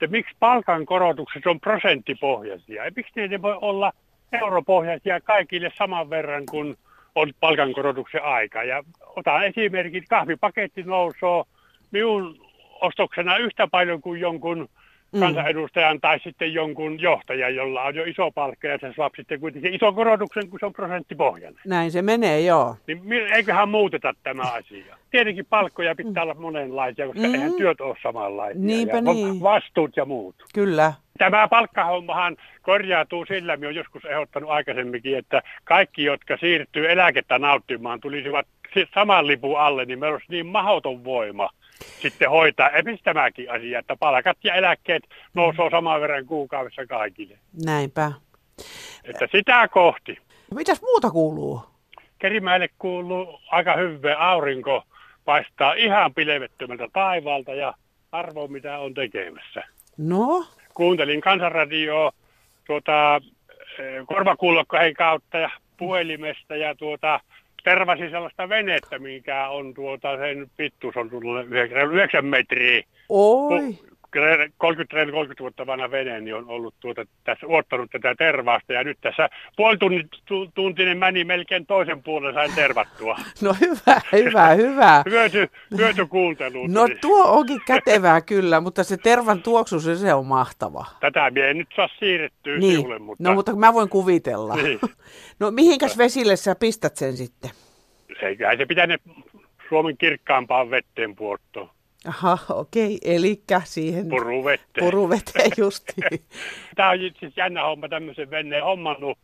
että 0.03 0.17
miksi 0.17 0.37
palkankorotukset 0.39 1.47
on 1.47 1.61
prosenttipohjaisia. 1.61 2.85
Ja 2.85 2.91
miksi 2.97 3.29
ne 3.29 3.43
voi 3.43 3.59
olla 3.61 3.93
europohjaisia 4.33 5.21
kaikille 5.21 5.73
saman 5.79 6.11
verran 6.11 6.47
kuin 6.51 6.77
on 7.15 7.33
palkankorotuksen 7.41 8.25
aika. 8.25 8.63
Ja 8.65 8.83
otan 9.17 9.47
esimerkin, 9.47 10.05
kahvipaketti 10.09 10.83
nousee 10.83 11.45
minun 11.91 12.37
ostoksena 12.81 13.37
yhtä 13.37 13.67
paljon 13.67 14.01
kuin 14.01 14.21
jonkun 14.21 14.69
mm. 15.13 15.21
kansanedustajan 15.21 16.01
tai 16.01 16.21
sitten 16.21 16.55
jonkun 16.55 17.01
johtajan, 17.01 17.55
jolla 17.55 17.83
on 17.83 17.95
jo 17.95 18.05
iso 18.05 18.31
palkka 18.31 18.69
ja 18.69 18.79
se 18.79 18.93
saa 18.97 19.11
sitten 19.17 19.41
kuitenkin 19.41 19.75
ison 19.75 19.95
korotuksen, 19.95 20.49
kun 20.49 20.59
se 20.61 20.67
on 20.67 20.73
prosenttipohjainen. 20.73 21.61
Näin 21.67 21.91
se 21.91 22.03
menee, 22.03 22.41
joo. 22.41 22.77
Niin 22.87 23.13
eiköhän 23.13 23.69
muuteta 23.69 24.15
tämä 24.23 24.43
asia. 24.43 24.97
Tietenkin 25.11 25.47
palkkoja 25.47 25.95
pitää 25.95 26.23
olla 26.23 26.35
monenlaisia, 26.35 27.07
koska 27.07 27.29
mm. 27.29 27.35
eihän 27.35 27.53
työt 27.53 27.81
ole 27.81 27.97
samanlaisia. 28.03 28.63
Niinpä 28.65 28.97
ja 28.97 29.01
niin. 29.01 29.41
Vastuut 29.41 29.97
ja 29.97 30.05
muut. 30.05 30.35
Kyllä. 30.55 30.93
Tämä 31.19 31.49
palkkahommahan 31.49 32.37
korjautuu 32.63 33.27
sillä, 33.27 33.57
minä 33.57 33.67
olen 33.67 33.77
joskus 33.77 34.05
ehdottanut 34.05 34.51
aikaisemminkin, 34.51 35.19
että 35.19 35.43
kaikki, 35.65 36.05
jotka 36.05 36.37
siirtyy 36.37 36.91
eläkettä 36.91 37.39
nauttimaan, 37.39 38.01
tulisivat 38.01 38.47
saman 38.95 39.27
lipun 39.27 39.61
alle, 39.61 39.85
niin 39.85 39.99
meillä 39.99 40.15
olisi 40.15 40.27
niin 40.31 40.47
mahdoton 40.47 41.05
voima 41.05 41.51
sitten 42.03 42.31
hoitaa 42.31 42.71
esimerkiksi 42.71 43.05
tämäkin 43.05 43.51
asia, 43.51 43.79
että 43.79 43.97
palkat 43.97 44.39
ja 44.45 44.55
eläkkeet 44.55 45.03
nousee 45.35 45.71
saman 45.71 46.01
verran 46.01 46.27
kuukaudessa 46.27 46.87
kaikille. 46.87 47.39
Näinpä. 47.65 48.13
Että 49.05 49.29
sitä 49.33 49.69
kohti. 49.69 50.19
Mitäs 50.55 50.83
muuta 50.83 51.11
kuuluu? 51.11 51.63
Kerimäelle 52.19 52.69
kuuluu 52.79 53.41
aika 53.51 53.77
hyvä 53.77 54.17
aurinko, 54.19 54.83
paistaa 55.25 55.73
ihan 55.73 56.15
pilvettömältä 56.15 56.89
taivaalta 56.93 57.55
ja 57.55 57.75
arvo 58.13 58.49
mitä 58.49 58.79
on 58.79 58.95
tekemässä. 58.95 59.63
No? 59.99 60.47
Kuuntelin 60.75 61.21
kansanradioa 61.21 62.13
tuota, 62.67 63.17
eh, 63.79 64.07
korvakuulokkojen 64.07 64.95
kautta 64.95 65.39
ja 65.39 65.51
puhelimesta 65.77 66.57
ja 66.57 66.75
tuota, 66.75 67.21
tervasi 67.65 68.11
sellaista 68.11 68.49
venettä, 68.49 68.99
mikä 68.99 69.49
on 69.49 69.75
tuota, 69.75 70.17
sen 70.17 70.51
pittuus 70.57 70.97
on 70.97 71.11
tullut 71.11 71.47
9 71.91 72.25
metriä. 72.25 72.83
Oi. 73.09 73.79
30 74.59 75.41
vuotta 75.41 75.67
vanha 75.67 75.91
vene 75.91 76.21
niin 76.21 76.35
on 76.35 76.49
ollut 76.49 76.75
tuota, 76.81 77.07
tässä 77.25 77.47
uottanut 77.47 77.91
tätä 77.91 78.15
tervasta 78.15 78.73
ja 78.73 78.85
nyt 78.85 78.99
tässä 79.01 79.29
puolituntinen 79.57 80.99
meni 80.99 81.25
melkein 81.25 81.67
toisen 81.67 82.03
puolen 82.03 82.35
sain 82.35 82.55
tervattua. 82.55 83.17
No 83.43 83.57
hyvä, 83.61 84.01
hyvä, 84.13 84.49
hyvä. 84.49 85.03
hyöty, 85.11 85.49
hyöty 85.77 86.07
kuuntelu. 86.07 86.67
No 86.67 86.89
tuo 87.01 87.25
onkin 87.25 87.61
kätevää 87.67 88.21
kyllä, 88.33 88.61
mutta 88.61 88.85
se 88.85 88.97
tervan 88.97 89.43
tuoksu, 89.43 89.81
se, 89.81 89.97
se 89.97 90.15
on 90.15 90.27
mahtava. 90.27 90.87
Tätä 91.01 91.31
me 91.31 91.41
ei 91.41 91.55
nyt 91.55 91.69
saa 91.77 91.89
siirrettyä 91.99 92.59
niin. 92.59 92.81
siulle, 92.81 92.99
mutta... 92.99 93.25
No 93.25 93.35
mutta 93.35 93.57
mä 93.57 93.75
voin 93.75 93.89
kuvitella. 93.89 94.57
Niin. 94.57 94.81
No 95.41 95.51
mihinkäs 95.51 95.99
vesille 95.99 96.37
sä 96.37 96.55
pistät 96.55 96.97
sen 96.97 97.17
sitten? 97.17 97.51
Eiköhän 98.23 98.59
se 98.59 98.67
pitää 98.67 98.87
ne 98.87 98.99
Suomen 99.69 99.97
kirkkaampaan 99.97 100.71
vetteen 100.71 101.17
puottoon. 101.17 101.71
Aha, 102.09 102.39
okei. 102.49 102.99
Eli 103.05 103.43
siihen... 103.65 104.09
Puruvetteen. 104.09 104.85
Puruvetteen 104.85 105.51
justiin. 105.65 106.21
Tämä 106.75 106.91
on 106.91 106.99
siis 107.21 107.37
jännä 107.37 107.63
homma 107.63 107.89
tämmöisen 107.89 108.31
veneen 108.31 108.65
hommannut, 108.65 109.19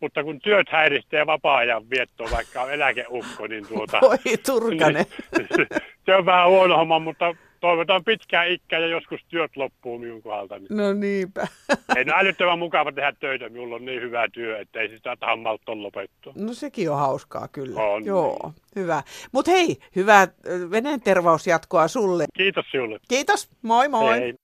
mutta 0.00 0.24
kun 0.24 0.40
työt 0.40 0.68
häiristää 0.68 1.26
vapaa-ajan 1.26 1.90
viettoa, 1.90 2.30
vaikka 2.30 2.62
on 2.62 2.72
eläkeukko, 2.72 3.46
niin 3.48 3.66
tuota... 3.68 3.98
Oi 4.02 4.36
turkane. 4.46 5.06
Niin, 5.38 5.48
se 6.06 6.14
on 6.14 6.26
vähän 6.26 6.48
huono 6.48 6.76
homma, 6.76 6.98
mutta 6.98 7.34
toivotaan 7.60 8.04
pitkää 8.04 8.44
ikkää 8.44 8.78
ja 8.78 8.86
joskus 8.86 9.20
työt 9.28 9.56
loppuu 9.56 9.98
minun 9.98 10.22
kohdaltani. 10.22 10.66
No 10.70 10.92
niinpä. 10.92 11.46
Ei 11.96 12.04
no 12.04 12.12
älyttömän 12.16 12.58
mukava 12.58 12.92
tehdä 12.92 13.12
töitä, 13.20 13.48
minulla 13.48 13.76
on 13.76 13.84
niin 13.84 14.02
hyvä 14.02 14.28
työ, 14.32 14.58
että 14.58 14.80
ei 14.80 14.88
sitä 14.88 15.16
hammalta 15.20 15.82
lopettua. 15.82 16.32
No 16.36 16.54
sekin 16.54 16.90
on 16.90 16.98
hauskaa 16.98 17.48
kyllä. 17.48 17.80
On. 17.80 18.04
Joo, 18.04 18.38
niin. 18.42 18.54
hyvä. 18.76 19.02
Mutta 19.32 19.50
hei, 19.50 19.76
hyvää 19.96 20.28
veneen 20.70 21.00
tervausjatkoa 21.00 21.88
sulle. 21.88 22.26
Kiitos 22.36 22.66
sinulle. 22.70 22.98
Kiitos, 23.08 23.48
moi 23.62 23.88
moi. 23.88 24.20
Hei. 24.20 24.34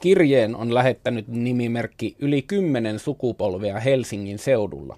Kirjeen 0.00 0.56
on 0.56 0.74
lähettänyt 0.74 1.28
nimimerkki 1.28 2.16
yli 2.18 2.42
kymmenen 2.42 2.98
sukupolvea 2.98 3.80
Helsingin 3.80 4.38
seudulla. 4.38 4.96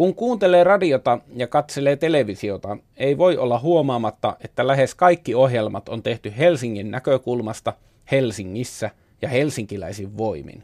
Kun 0.00 0.14
kuuntelee 0.14 0.64
radiota 0.64 1.18
ja 1.36 1.46
katselee 1.46 1.96
televisiota, 1.96 2.76
ei 2.96 3.18
voi 3.18 3.36
olla 3.36 3.58
huomaamatta, 3.58 4.36
että 4.44 4.66
lähes 4.66 4.94
kaikki 4.94 5.34
ohjelmat 5.34 5.88
on 5.88 6.02
tehty 6.02 6.32
Helsingin 6.38 6.90
näkökulmasta, 6.90 7.72
Helsingissä 8.10 8.90
ja 9.22 9.28
helsinkiläisin 9.28 10.18
voimin. 10.18 10.62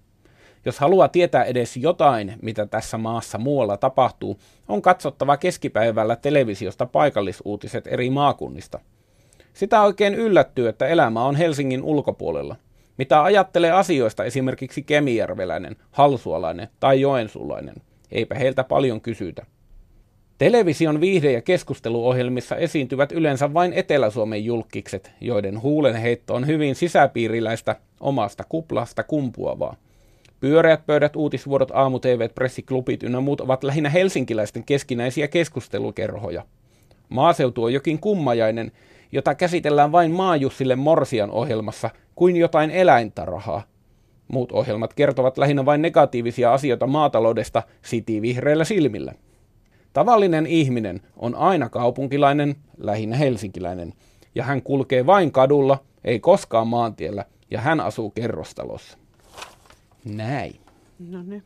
Jos 0.64 0.78
haluaa 0.78 1.08
tietää 1.08 1.44
edes 1.44 1.76
jotain, 1.76 2.32
mitä 2.42 2.66
tässä 2.66 2.98
maassa 2.98 3.38
muualla 3.38 3.76
tapahtuu, 3.76 4.38
on 4.68 4.82
katsottava 4.82 5.36
keskipäivällä 5.36 6.16
televisiosta 6.16 6.86
paikallisuutiset 6.86 7.86
eri 7.86 8.10
maakunnista. 8.10 8.80
Sitä 9.52 9.82
oikein 9.82 10.14
yllättyy, 10.14 10.68
että 10.68 10.86
elämä 10.86 11.24
on 11.24 11.36
Helsingin 11.36 11.82
ulkopuolella. 11.82 12.56
Mitä 12.98 13.22
ajattelee 13.22 13.70
asioista 13.70 14.24
esimerkiksi 14.24 14.82
kemijärveläinen, 14.82 15.76
halsualainen 15.90 16.68
tai 16.80 17.00
joensuulainen– 17.00 17.74
eipä 18.12 18.34
heiltä 18.34 18.64
paljon 18.64 19.00
kysytä. 19.00 19.46
Television 20.38 21.00
viihde- 21.00 21.32
ja 21.32 21.42
keskusteluohjelmissa 21.42 22.56
esiintyvät 22.56 23.12
yleensä 23.12 23.54
vain 23.54 23.72
Etelä-Suomen 23.72 24.44
julkikset, 24.44 25.12
joiden 25.20 25.62
huulenheitto 25.62 26.34
on 26.34 26.46
hyvin 26.46 26.74
sisäpiiriläistä, 26.74 27.76
omasta 28.00 28.44
kuplasta 28.48 29.02
kumpuavaa. 29.02 29.76
Pyöreät 30.40 30.86
pöydät, 30.86 31.16
uutisvuodot, 31.16 31.70
aamu 31.74 32.00
pressiklubit 32.34 33.02
ynnä 33.02 33.20
muut 33.20 33.40
ovat 33.40 33.64
lähinnä 33.64 33.88
helsinkiläisten 33.88 34.64
keskinäisiä 34.64 35.28
keskustelukerhoja. 35.28 36.42
Maaseutu 37.08 37.64
on 37.64 37.72
jokin 37.72 37.98
kummajainen, 37.98 38.72
jota 39.12 39.34
käsitellään 39.34 39.92
vain 39.92 40.10
Maajussille 40.10 40.76
Morsian 40.76 41.30
ohjelmassa 41.30 41.90
kuin 42.14 42.36
jotain 42.36 42.70
eläintarahaa, 42.70 43.62
Muut 44.28 44.52
ohjelmat 44.52 44.94
kertovat 44.94 45.38
lähinnä 45.38 45.64
vain 45.64 45.82
negatiivisia 45.82 46.54
asioita 46.54 46.86
maataloudesta 46.86 47.62
vihreillä 48.22 48.64
silmillä. 48.64 49.12
Tavallinen 49.92 50.46
ihminen 50.46 51.00
on 51.16 51.34
aina 51.34 51.68
kaupunkilainen, 51.68 52.56
lähinnä 52.78 53.16
helsinkiläinen, 53.16 53.94
ja 54.34 54.44
hän 54.44 54.62
kulkee 54.62 55.06
vain 55.06 55.32
kadulla, 55.32 55.78
ei 56.04 56.20
koskaan 56.20 56.66
maantiellä, 56.68 57.24
ja 57.50 57.60
hän 57.60 57.80
asuu 57.80 58.10
kerrostalossa. 58.10 58.98
Näin. 60.04 60.60
No 61.10 61.22
niin. 61.22 61.42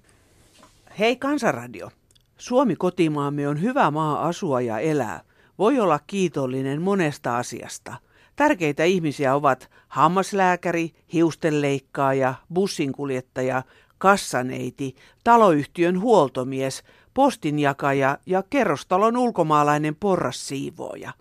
Hei 0.98 1.16
Kansanradio. 1.16 1.90
Suomi 2.38 2.76
kotimaamme 2.76 3.48
on 3.48 3.62
hyvä 3.62 3.90
maa 3.90 4.28
asua 4.28 4.60
ja 4.60 4.78
elää. 4.78 5.20
Voi 5.58 5.80
olla 5.80 6.00
kiitollinen 6.06 6.82
monesta 6.82 7.36
asiasta– 7.36 7.96
Tärkeitä 8.40 8.84
ihmisiä 8.84 9.34
ovat 9.34 9.70
hammaslääkäri, 9.88 10.90
hiustenleikkaaja, 11.12 12.34
bussinkuljettaja, 12.54 13.62
kassaneiti, 13.98 14.94
taloyhtiön 15.24 16.00
huoltomies, 16.00 16.84
postinjakaja 17.14 18.18
ja 18.26 18.42
kerrostalon 18.50 19.16
ulkomaalainen 19.16 19.96
porrassiivooja. 19.96 21.12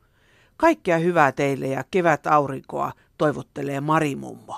Kaikkea 0.58 0.98
hyvää 0.98 1.32
teille 1.32 1.68
ja 1.68 1.84
kevät 1.92 2.28
aurinkoa 2.28 2.92
toivottelee 3.18 3.82
Mari 3.82 4.16
Mummo. 4.16 4.56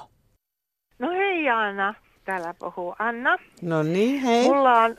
No 0.99 1.11
hei 1.11 1.49
Anna, 1.49 1.93
täällä 2.25 2.53
puhuu 2.59 2.95
Anna. 2.99 3.37
No 3.61 3.83
niin, 3.83 4.21
hei. 4.21 4.43
Mulla 4.43 4.81
on, 4.81 4.95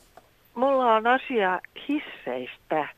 mulla 0.55 0.95
on 0.95 1.07
asia 1.07 1.61
hisseistä, 1.89 2.89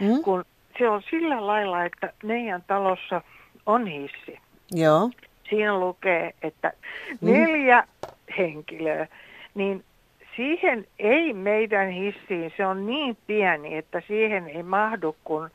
mm? 0.00 0.22
kun 0.22 0.44
se 0.78 0.88
on 0.88 1.02
sillä 1.10 1.46
lailla, 1.46 1.84
että 1.84 2.12
meidän 2.22 2.64
talossa– 2.66 3.22
on 3.66 3.86
hissi. 3.86 4.38
Joo. 4.72 5.10
Siinä 5.48 5.78
lukee, 5.78 6.34
että 6.42 6.72
mm. 7.20 7.32
neljä 7.32 7.80
mm. 7.80 8.34
henkilöä, 8.38 9.06
niin 9.54 9.84
siihen 10.36 10.86
ei 10.98 11.32
meidän 11.32 11.90
hissiin, 11.90 12.52
se 12.56 12.66
on 12.66 12.86
niin 12.86 13.16
pieni, 13.26 13.76
että 13.76 14.02
siihen 14.08 14.48
ei 14.48 14.62
mahdu 14.62 15.16
kuin 15.24 15.50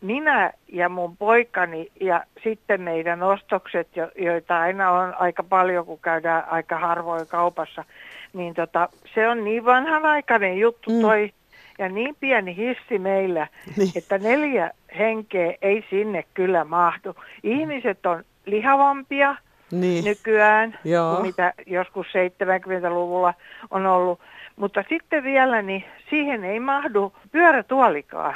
minä 0.00 0.52
ja 0.68 0.88
mun 0.88 1.16
poikani 1.16 1.90
ja 2.00 2.24
sitten 2.42 2.80
meidän 2.80 3.22
ostokset, 3.22 3.88
joita 4.18 4.60
aina 4.60 4.90
on 4.90 5.14
aika 5.18 5.42
paljon, 5.42 5.86
kun 5.86 5.98
käydään 5.98 6.48
aika 6.48 6.78
harvoin 6.78 7.26
kaupassa, 7.26 7.84
niin 8.32 8.54
tota, 8.54 8.88
se 9.14 9.28
on 9.28 9.44
niin 9.44 9.64
vanhanaikainen 9.64 10.58
juttu 10.58 10.90
mm. 10.90 11.00
toi 11.00 11.32
ja 11.78 11.88
niin 11.88 12.16
pieni 12.20 12.56
hissi 12.56 12.98
meillä, 12.98 13.46
niin. 13.76 13.92
että 13.96 14.18
neljä 14.18 14.70
henkeä 14.98 15.54
ei 15.62 15.84
sinne 15.90 16.24
kyllä 16.34 16.64
mahdu. 16.64 17.14
Ihmiset 17.42 18.06
on 18.06 18.24
lihavampia 18.46 19.36
niin. 19.70 20.04
nykyään 20.04 20.78
Joo. 20.84 21.14
kuin 21.14 21.26
mitä 21.26 21.52
joskus 21.66 22.06
70-luvulla 22.06 23.34
on 23.70 23.86
ollut. 23.86 24.20
Mutta 24.56 24.84
sitten 24.88 25.24
vielä, 25.24 25.62
niin 25.62 25.84
siihen 26.10 26.44
ei 26.44 26.60
mahdu 26.60 27.12
pyörätuolikaan. 27.32 28.34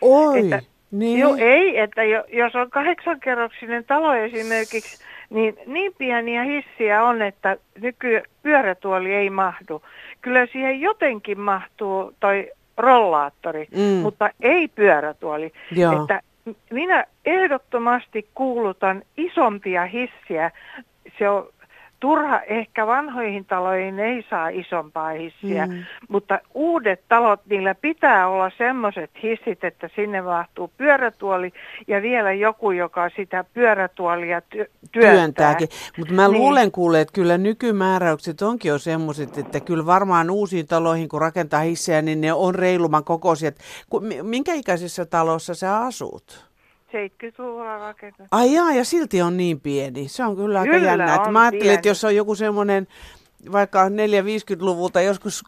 Oi, 0.00 0.40
että, 0.40 0.60
niin. 0.90 1.18
Jo, 1.18 1.36
ei, 1.38 1.78
että 1.78 2.04
jo, 2.04 2.24
jos 2.32 2.54
on 2.54 2.70
kahdeksankerroksinen 2.70 3.84
talo 3.84 4.14
esimerkiksi, 4.14 5.04
niin 5.30 5.56
niin 5.66 5.92
pieniä 5.98 6.42
hissiä 6.42 7.04
on, 7.04 7.22
että 7.22 7.56
nyky 7.80 8.22
pyörätuoli 8.42 9.14
ei 9.14 9.30
mahdu. 9.30 9.82
Kyllä 10.20 10.46
siihen 10.46 10.80
jotenkin 10.80 11.40
mahtuu 11.40 12.12
toi 12.20 12.50
rollaattori, 12.78 13.68
mm. 13.76 13.82
mutta 13.82 14.30
ei 14.40 14.68
pyörätuoli. 14.68 15.52
Joo. 15.70 16.02
Että 16.02 16.22
minä 16.70 17.04
ehdottomasti 17.24 18.28
kuulutan 18.34 19.02
isompia 19.16 19.86
hissiä. 19.86 20.50
Se 21.18 21.28
on 21.28 21.48
turha, 22.00 22.40
ehkä 22.40 22.86
vanhoihin 22.86 23.44
taloihin 23.44 23.98
ei 23.98 24.24
saa 24.30 24.48
isompaa 24.48 25.10
hissiä, 25.10 25.66
mm. 25.66 25.84
mutta 26.08 26.40
uudet 26.54 27.00
talot, 27.08 27.40
niillä 27.46 27.74
pitää 27.74 28.28
olla 28.28 28.50
semmoiset 28.58 29.10
hissit, 29.22 29.64
että 29.64 29.90
sinne 29.96 30.22
mahtuu 30.22 30.70
pyörätuoli 30.76 31.52
ja 31.86 32.02
vielä 32.02 32.32
joku, 32.32 32.70
joka 32.70 33.10
sitä 33.16 33.44
pyörätuolia 33.54 34.38
ty- 34.38 34.70
työntää. 34.92 35.12
Työntääkin. 35.12 35.68
Mutta 35.98 36.14
mä 36.14 36.28
niin. 36.28 36.38
luulen 36.38 36.72
kuule, 36.72 37.00
että 37.00 37.12
kyllä 37.12 37.38
nykymääräykset 37.38 38.42
onkin 38.42 38.68
jo 38.68 38.78
semmoiset, 38.78 39.38
että 39.38 39.60
kyllä 39.60 39.86
varmaan 39.86 40.30
uusiin 40.30 40.66
taloihin, 40.66 41.08
kun 41.08 41.20
rakentaa 41.20 41.60
hissejä, 41.60 42.02
niin 42.02 42.20
ne 42.20 42.32
on 42.32 42.54
reiluman 42.54 43.04
kokoiset. 43.04 43.58
Minkä 44.22 44.54
ikäisessä 44.54 45.06
talossa 45.06 45.54
sä 45.54 45.78
asut? 45.78 46.47
70-luvulla 46.88 47.78
rakennettu. 47.78 48.24
Ai 48.30 48.52
jaa, 48.52 48.72
ja 48.72 48.84
silti 48.84 49.22
on 49.22 49.36
niin 49.36 49.60
pieni. 49.60 50.08
Se 50.08 50.24
on 50.24 50.36
kyllä, 50.36 50.62
kyllä 50.62 50.76
aika 50.76 50.86
jännä. 50.86 51.14
Että 51.14 51.30
mä 51.30 51.40
ajattelin, 51.40 51.62
pieni. 51.62 51.74
että 51.74 51.88
jos 51.88 52.04
on 52.04 52.16
joku 52.16 52.34
semmoinen 52.34 52.86
vaikka 53.52 53.88
4-50-luvulta 53.88 55.00
joskus 55.00 55.44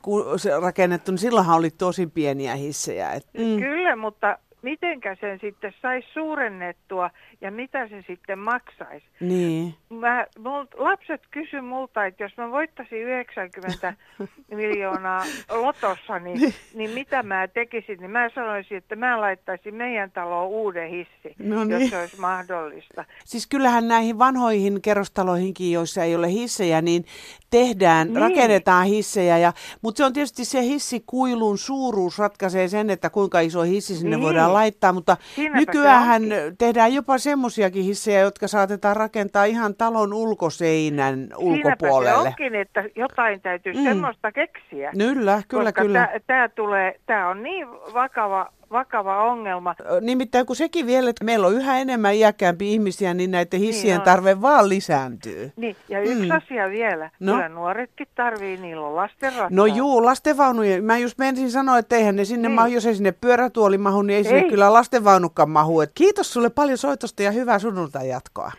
rakennettu, 0.60 1.12
niin 1.12 1.18
silloinhan 1.18 1.56
oli 1.56 1.70
tosi 1.70 2.06
pieniä 2.06 2.54
hissejä. 2.54 3.12
Et, 3.12 3.26
mm. 3.38 3.58
Kyllä, 3.58 3.96
mutta 3.96 4.38
mitenkä 4.62 5.16
sen 5.20 5.38
sitten 5.40 5.72
saisi 5.82 6.08
suurennettua 6.12 7.10
ja 7.40 7.50
mitä 7.50 7.88
se 7.88 8.04
sitten 8.06 8.38
maksaisi. 8.38 9.06
Niin. 9.20 9.74
Mä, 9.90 10.26
mult, 10.38 10.68
lapset 10.74 11.22
kysy 11.30 11.60
multa, 11.60 12.06
että 12.06 12.22
jos 12.22 12.36
mä 12.36 12.50
voittaisin 12.50 12.98
90 12.98 13.94
miljoonaa 14.56 15.24
lotossa, 15.50 16.18
niin, 16.18 16.54
niin 16.74 16.90
mitä 16.90 17.22
mä 17.22 17.48
tekisin, 17.48 17.98
niin 18.00 18.10
mä 18.10 18.30
sanoisin, 18.34 18.76
että 18.76 18.96
mä 18.96 19.20
laittaisin 19.20 19.74
meidän 19.74 20.10
taloon 20.10 20.48
uuden 20.48 20.90
hissi, 20.90 21.34
no 21.38 21.64
niin. 21.64 21.80
jos 21.80 21.90
se 21.90 22.00
olisi 22.00 22.20
mahdollista. 22.20 23.04
Siis 23.24 23.46
kyllähän 23.46 23.88
näihin 23.88 24.18
vanhoihin 24.18 24.82
kerrostaloihinkin, 24.82 25.72
joissa 25.72 26.04
ei 26.04 26.16
ole 26.16 26.28
hissejä, 26.28 26.82
niin 26.82 27.04
tehdään, 27.50 28.06
niin. 28.06 28.20
rakennetaan 28.20 28.86
hissejä, 28.86 29.38
ja, 29.38 29.52
mutta 29.82 29.98
se 29.98 30.04
on 30.04 30.12
tietysti 30.12 30.44
se 30.44 30.62
hissikuilun 30.62 31.58
suuruus 31.58 32.18
ratkaisee 32.18 32.68
sen, 32.68 32.90
että 32.90 33.10
kuinka 33.10 33.40
iso 33.40 33.62
hissi 33.62 33.96
sinne 33.96 34.16
niin. 34.16 34.22
voidaan 34.22 34.54
laittaa, 34.54 34.92
mutta 34.92 35.16
Siinäpä 35.34 35.58
nykyään 35.58 36.22
tehdään 36.58 36.94
jopa 36.94 37.18
semmoisiakin 37.30 37.84
hissejä, 37.84 38.20
jotka 38.20 38.48
saatetaan 38.48 38.96
rakentaa 38.96 39.44
ihan 39.44 39.74
talon 39.74 40.12
ulkoseinän 40.12 41.28
ulkopuolelle. 41.36 42.10
Siinäpä 42.10 42.22
se 42.22 42.28
onkin, 42.28 42.54
että 42.54 42.84
jotain 42.96 43.40
täytyy 43.40 43.72
mm. 43.72 43.82
semmoista 43.84 44.32
keksiä. 44.32 44.90
Kyllä, 44.98 45.42
kyllä, 45.48 45.72
kyllä. 45.72 46.08
Tämä 46.26 46.48
tulee, 46.48 47.00
tämä 47.06 47.28
on 47.28 47.42
niin 47.42 47.68
vakava 47.70 48.52
vakava 48.72 49.22
ongelma. 49.22 49.74
Nimittäin 50.00 50.46
kun 50.46 50.56
sekin 50.56 50.86
vielä, 50.86 51.10
että 51.10 51.24
meillä 51.24 51.46
on 51.46 51.54
yhä 51.54 51.78
enemmän 51.78 52.14
iäkkäämpiä 52.14 52.68
ihmisiä, 52.68 53.14
niin 53.14 53.30
näiden 53.30 53.60
hissien 53.60 53.96
niin 53.96 54.04
tarve 54.04 54.40
vaan 54.40 54.68
lisääntyy. 54.68 55.52
Niin, 55.56 55.76
ja 55.88 56.00
yksi 56.00 56.26
mm. 56.26 56.30
asia 56.30 56.70
vielä. 56.70 57.10
No. 57.20 57.32
Kyllä 57.32 57.48
nuoretkin 57.48 58.06
tarvii, 58.14 58.56
niillä 58.56 58.86
on 58.86 58.96
lastenrattaat. 58.96 59.50
No 59.50 59.66
juu, 59.66 60.04
lastenvaunuja. 60.04 60.82
Mä 60.82 60.98
just 60.98 61.18
menisin 61.18 61.50
sanoa, 61.50 61.78
että 61.78 61.96
eihän 61.96 62.16
ne 62.16 62.24
sinne 62.24 62.48
niin. 62.48 62.54
mahu, 62.54 62.68
jos 62.68 62.86
ei 62.86 62.94
sinne 62.94 63.12
pyörätuoli 63.12 63.78
mahu, 63.78 64.02
niin 64.02 64.16
ei, 64.16 64.18
ei. 64.18 64.24
sinne 64.24 64.50
kyllä 64.50 64.72
lastenvaunukaan 64.72 65.50
mahu. 65.50 65.80
Et 65.80 65.90
kiitos 65.94 66.32
sulle 66.32 66.50
paljon 66.50 66.78
soitosta 66.78 67.22
ja 67.22 67.30
hyvää 67.30 67.58
sunnuntai 67.58 68.08
jatkoa. 68.08 68.52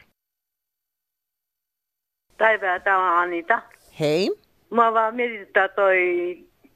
Päivää, 2.37 2.79
tämä 2.79 2.97
on 2.97 3.17
Anita. 3.17 3.61
Hei. 3.99 4.31
Mä 4.69 4.93
vaan 4.93 5.15
mietitään 5.15 5.69
toi 5.75 5.97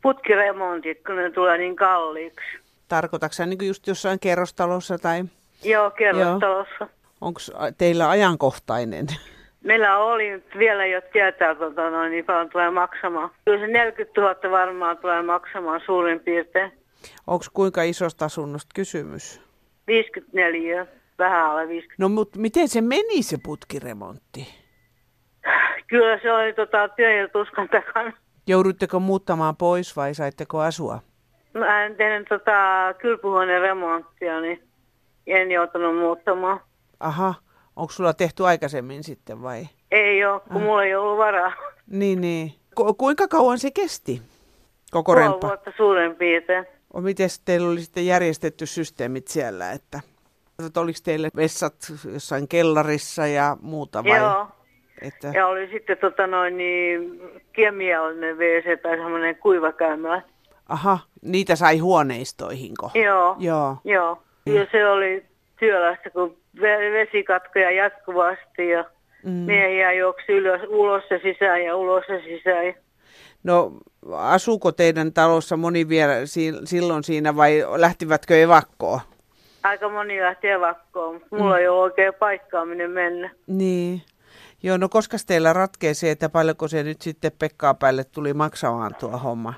putkiremontit, 0.02 1.04
kun 1.06 1.16
ne 1.16 1.32
tulee 1.32 1.58
niin 1.58 1.76
kalliiksi. 1.76 2.65
Tarkoitatko 2.88 3.46
niin 3.46 3.68
just 3.68 3.88
jossain 3.88 4.20
kerrostalossa 4.20 4.98
tai? 4.98 5.24
Joo, 5.64 5.92
kerrostalossa. 5.92 6.88
Onko 7.22 7.40
teillä 7.78 8.10
ajankohtainen? 8.10 9.08
Meillä 9.64 9.98
oli 9.98 10.44
vielä, 10.58 10.86
jo 10.86 11.02
tietää, 11.14 11.56
tota, 11.56 11.90
noin, 11.90 12.12
niin 12.12 12.26
paljon 12.26 12.50
tulee 12.50 12.72
maksamaan. 12.72 13.30
Kyllä 13.46 13.60
se 13.60 13.68
40 13.68 14.22
000 14.22 14.52
varmaan 14.52 14.98
tulee 14.98 15.22
maksamaan 15.22 15.82
suurin 15.86 16.20
piirtein. 16.20 16.72
Onko 17.28 17.46
kuinka 17.54 17.84
isosta 17.84 18.26
asunnosta 18.26 18.72
kysymys? 18.76 19.42
54, 19.88 20.88
vähän 21.20 21.46
alle 21.46 21.68
50. 21.68 21.96
No 22.04 22.10
mutta 22.10 22.40
miten 22.40 22.68
se 22.68 22.82
meni 22.82 23.24
se 23.24 23.38
putkiremontti? 23.44 24.48
Kyllä 25.88 26.20
se 26.22 26.32
oli 26.32 26.54
tota, 26.54 26.90
työn 26.90 27.30
tuskan 27.34 27.70
takana. 27.70 28.12
Joudutteko 28.48 29.00
muuttamaan 29.00 29.56
pois 29.58 29.96
vai 29.96 30.14
saitteko 30.14 30.60
asua? 30.60 31.00
Mä 31.60 31.86
en 31.86 31.96
tehnyt 31.96 32.28
tota 32.30 32.54
kylpyhuoneen 32.98 33.62
remonttia, 33.62 34.42
niin 34.42 34.64
en 35.28 35.52
joutunut 35.52 35.98
muuttamaan. 35.98 36.60
Aha, 37.00 37.34
onko 37.76 37.92
sulla 37.92 38.14
tehty 38.14 38.46
aikaisemmin 38.46 39.04
sitten 39.04 39.42
vai? 39.42 39.68
Ei 39.92 40.26
ole, 40.26 40.40
kun 40.40 40.58
ah. 40.58 40.64
mulla 40.64 40.84
ei 40.84 40.96
ollut 40.96 41.18
varaa. 41.18 41.54
Niin, 41.88 42.22
niin. 42.22 42.52
Ku- 42.76 42.94
kuinka 42.94 43.28
kauan 43.28 43.60
se 43.60 43.72
kesti? 43.72 44.22
Koko 44.92 45.12
Puoli 45.12 45.28
remppa? 45.28 45.48
vuotta 45.48 45.72
suurin 45.78 46.16
piirtein. 46.16 46.66
Miten 47.02 47.30
teillä 47.46 47.70
oli 47.70 47.82
sitten 47.82 48.06
järjestetty 48.06 48.66
systeemit 48.66 49.28
siellä, 49.28 49.72
että 49.72 50.00
oliko 50.78 51.00
teille 51.04 51.30
vessat 51.36 51.76
jossain 52.14 52.48
kellarissa 52.48 53.28
ja 53.28 53.58
muuta 53.62 54.04
vai? 54.04 54.20
Joo. 54.20 54.48
Että... 55.02 55.28
Ja 55.34 55.48
oli 55.48 55.68
sitten 55.68 55.98
tota 55.98 56.28
noin, 56.28 56.58
niin, 56.58 57.22
kemiallinen 57.54 58.38
WC 58.38 58.82
tai 58.82 58.98
semmoinen 58.98 59.36
kuivakäymälä. 59.36 60.22
Aha, 60.70 61.00
niitä 61.22 61.56
sai 61.56 61.78
huoneistoihinko? 61.78 62.92
Joo. 62.94 63.36
Joo. 63.40 63.78
Joo. 63.84 64.22
Ja 64.46 64.68
se 64.72 64.88
oli 64.90 65.26
työlästä, 65.60 66.10
kun 66.10 66.38
vesikatkoja 66.94 67.72
jatkuvasti 67.72 68.70
ja 68.70 68.86
mm. 69.26 69.32
miehiä 69.32 69.94
juoksi 69.94 70.32
ylös, 70.32 70.62
ulos 70.70 71.04
ja 71.10 71.20
sisään 71.20 71.64
ja 71.64 71.76
ulos 71.76 72.04
ja 72.10 72.22
sisään. 72.22 72.74
No 73.44 73.72
asuuko 74.12 74.72
teidän 74.72 75.14
talossa 75.14 75.58
moni 75.58 75.90
vielä 75.90 76.14
silloin 76.66 77.04
siinä 77.04 77.36
vai 77.36 77.66
lähtivätkö 77.76 78.42
evakkoon? 78.42 79.00
Aika 79.64 79.90
moni 79.90 80.22
lähti 80.22 80.48
evakkoon, 80.48 81.22
mulla 81.32 81.56
mm. 81.56 81.62
ei 81.62 81.68
ole 81.68 81.82
oikein 81.82 82.14
paikkaa 82.14 82.66
minne 82.66 82.88
mennä. 82.88 83.30
Niin. 83.48 84.02
Joo, 84.64 84.78
no 84.78 84.90
koska 84.90 85.18
teillä 85.28 85.54
ratkee 85.54 85.94
se, 85.94 86.12
että 86.12 86.30
paljonko 86.30 86.68
se 86.68 86.84
nyt 86.84 87.02
sitten 87.02 87.32
Pekkaa 87.40 87.74
päälle 87.74 88.04
tuli 88.04 88.34
maksamaan 88.34 88.96
tuo 88.96 89.10
homma? 89.10 89.54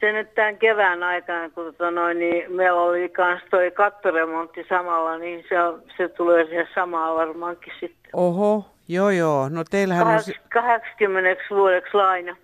Se 0.00 0.12
nyt 0.12 0.34
tämän 0.34 0.58
kevään 0.58 1.02
aikana, 1.02 1.50
kun 1.50 1.64
tota 1.64 1.90
noin, 1.90 2.18
niin 2.18 2.52
meillä 2.52 2.80
oli 2.80 3.12
myös 3.18 3.42
toi 3.50 3.70
kattoremontti 3.70 4.64
samalla, 4.68 5.18
niin 5.18 5.44
se, 5.48 5.56
se 5.96 6.08
tulee 6.08 6.44
siihen 6.44 6.68
samaan 6.74 7.14
varmaankin 7.14 7.72
sitten. 7.80 8.10
Oho, 8.12 8.64
joo 8.88 9.10
joo. 9.10 9.48
No 9.48 9.64
teillähän 9.70 10.04
Kaheks, 10.04 10.28
on... 10.28 10.34
80 10.52 11.42
vuodeksi 11.50 11.94
laina. 11.94 12.36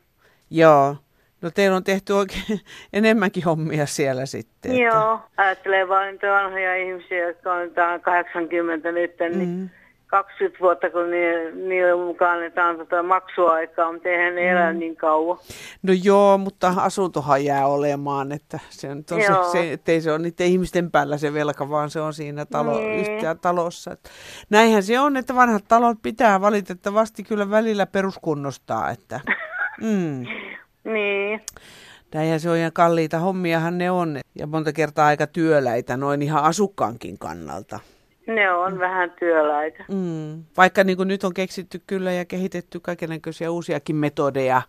Joo. 0.50 0.96
No 1.42 1.50
teillä 1.50 1.76
on 1.76 1.84
tehty 1.84 2.12
oikein 2.12 2.60
enemmänkin 2.92 3.44
hommia 3.44 3.86
siellä 3.86 4.26
sitten. 4.26 4.78
Joo, 4.78 5.14
että... 5.14 5.42
ajattelee 5.42 5.88
vain 5.88 6.18
vanhoja 6.22 6.76
ihmisiä, 6.76 7.26
jotka 7.28 7.52
on 7.54 7.70
80 8.02 8.92
nyt, 8.92 9.16
niin 9.20 9.48
mm 9.48 9.70
20 10.12 10.60
vuotta, 10.60 10.90
kun 10.90 11.10
niille 11.68 12.04
mukaan 12.04 12.36
annetaan 12.36 12.76
tota 12.76 13.02
maksuaikaa, 13.02 13.92
mutta 13.92 14.08
eihän 14.08 14.34
ne 14.34 14.50
elä 14.50 14.72
mm. 14.72 14.78
niin 14.78 14.96
kauan. 14.96 15.38
No 15.82 15.92
joo, 16.04 16.38
mutta 16.38 16.74
asuntohan 16.76 17.44
jää 17.44 17.66
olemaan, 17.66 18.32
että 18.32 18.58
se, 18.70 18.90
on 18.90 19.04
se, 19.08 19.50
se, 19.52 19.72
ettei 19.72 20.00
se 20.00 20.10
ole 20.10 20.18
niiden 20.18 20.46
ihmisten 20.46 20.90
päällä 20.90 21.18
se 21.18 21.34
velka, 21.34 21.70
vaan 21.70 21.90
se 21.90 22.00
on 22.00 22.14
siinä 22.14 22.46
talo, 22.46 22.78
niin. 22.78 23.20
talossa. 23.40 23.92
Että 23.92 24.10
näinhän 24.50 24.82
se 24.82 25.00
on, 25.00 25.16
että 25.16 25.34
vanhat 25.34 25.64
talot 25.68 25.98
pitää 26.02 26.40
valitettavasti 26.40 27.22
kyllä 27.22 27.50
välillä 27.50 27.86
peruskunnostaa. 27.86 28.90
Että, 28.90 29.20
mm. 29.82 30.24
niin. 30.92 31.40
Näinhän 32.14 32.40
se 32.40 32.50
on 32.50 32.56
ihan 32.56 32.72
kalliita 32.72 33.18
hommiahan 33.18 33.78
ne 33.78 33.90
on 33.90 34.18
ja 34.38 34.46
monta 34.46 34.72
kertaa 34.72 35.06
aika 35.06 35.26
työläitä 35.26 35.96
noin 35.96 36.22
ihan 36.22 36.44
asukkaankin 36.44 37.18
kannalta. 37.18 37.80
Ne 38.34 38.52
on 38.52 38.72
mm. 38.72 38.78
vähän 38.78 39.10
työläitä. 39.18 39.84
Mm. 39.88 40.44
Vaikka 40.56 40.84
niin 40.84 40.96
kuin 40.96 41.08
nyt 41.08 41.24
on 41.24 41.34
keksitty 41.34 41.82
kyllä 41.86 42.12
ja 42.12 42.24
kehitetty 42.24 42.80
kaikenlaisia 42.80 43.52
uusiakin 43.52 43.96
metodeja, 43.96 44.62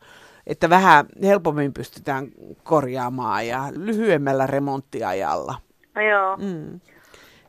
että 0.47 0.69
vähän 0.69 1.05
helpommin 1.23 1.73
pystytään 1.73 2.27
korjaamaan 2.63 3.47
ja 3.47 3.63
lyhyemmällä 3.75 4.47
remonttiajalla. 4.47 5.55
No 5.95 6.01
joo. 6.01 6.37
Mm. 6.37 6.79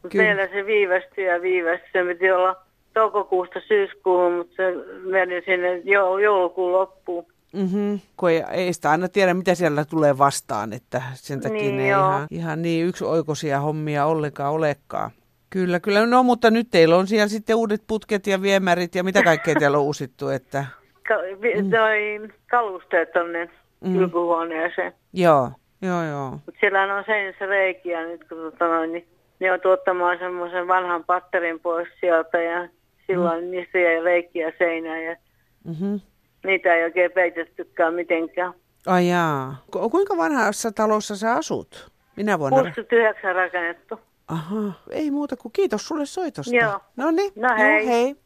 Mutta 0.03 0.19
meillä 0.19 0.47
se 0.47 0.67
viivästyi 0.67 1.25
ja 1.25 1.43
viivästyi. 1.43 1.91
Se 1.93 2.05
piti 2.05 2.31
olla 2.31 2.57
toukokuusta 2.95 3.61
syyskuuhun, 3.69 4.33
mutta 4.33 4.55
se 4.57 4.63
meni 5.11 5.43
sinne 5.45 5.77
joulukuun 6.21 6.73
loppuun. 6.73 7.27
Mm-hmm. 7.53 8.01
Kun 8.17 8.31
ei, 8.31 8.45
ei 8.51 8.73
sitä 8.73 8.91
aina 8.91 9.09
tiedä, 9.09 9.35
mitä 9.35 9.55
siellä 9.55 9.85
tulee 9.85 10.19
vastaan, 10.19 10.73
että 10.73 11.03
sen 11.15 11.41
takia 11.41 11.59
niin, 11.59 11.77
ne 11.77 11.89
ihan, 11.89 12.27
ihan 12.31 12.63
niin 12.63 12.87
yksioikoisia 12.87 13.61
hommia 13.61 14.07
ollenkaan 14.07 14.53
olekaan. 14.53 15.11
Kyllä, 15.55 15.81
kyllä. 15.81 16.07
No 16.07 16.23
mutta 16.23 16.51
nyt 16.51 16.69
teillä 16.71 16.97
on 16.97 17.07
siellä 17.07 17.29
sitten 17.29 17.57
uudet 17.57 17.83
putket 17.87 18.27
ja 18.27 18.43
viemärit 18.43 18.95
ja 18.95 19.05
mitä 19.05 19.23
kaikkea 19.23 19.55
teillä 19.55 19.79
on 19.79 19.85
uusittu, 19.85 20.29
että... 20.29 20.65
Ka- 21.09 21.41
vi- 21.43 21.63
mm. 21.63 22.29
Kalusteet 22.51 23.13
tonne 23.13 23.51
mm. 23.81 23.93
kylpyhuoneeseen. 23.93 24.93
Joo, 25.13 25.51
joo, 25.83 26.05
joo. 26.05 26.31
Mut 26.31 26.55
siellä 26.61 26.95
on 26.95 27.05
seinässä 27.07 27.47
reikiä 27.47 28.07
nyt, 28.07 28.29
kun 28.29 28.39
tota 28.39 28.69
noin, 28.69 28.93
niin 28.93 29.07
ne 29.41 29.53
on 29.53 29.61
tuottamaan 29.61 30.19
semmoisen 30.19 30.69
vanhan 30.69 31.05
patterin 31.05 31.61
pois 31.61 31.89
sieltä 32.01 32.43
ja 32.43 32.69
silloin 33.07 33.45
mm. 33.45 33.51
niistä 33.51 33.79
jäi 33.79 34.01
reikiä 34.01 34.53
seinään 34.59 35.05
ja 35.05 35.17
mm-hmm. 35.65 36.01
niitä 36.45 36.75
ei 36.75 36.85
oikein 36.85 37.13
peitettykään 37.13 37.95
mitenkään. 37.95 38.53
Ai 38.87 39.09
jaa. 39.09 39.65
Kuinka 39.91 40.17
vanhassa 40.17 40.73
talossa 40.73 41.17
sä 41.17 41.33
asut? 41.33 41.91
Minä 42.17 42.39
vuonna? 42.39 42.63
69 42.63 43.35
rakennettu. 43.35 44.01
Aha, 44.29 44.73
ei 44.91 45.11
muuta 45.11 45.37
kuin 45.37 45.53
kiitos 45.53 45.89
sulle 45.89 46.07
soitosta. 46.07 46.55
Joo. 46.55 46.81
Noniin. 46.97 47.33
No 47.37 47.49
hei. 47.59 47.79
Joo, 47.79 47.87
hei. 47.87 48.17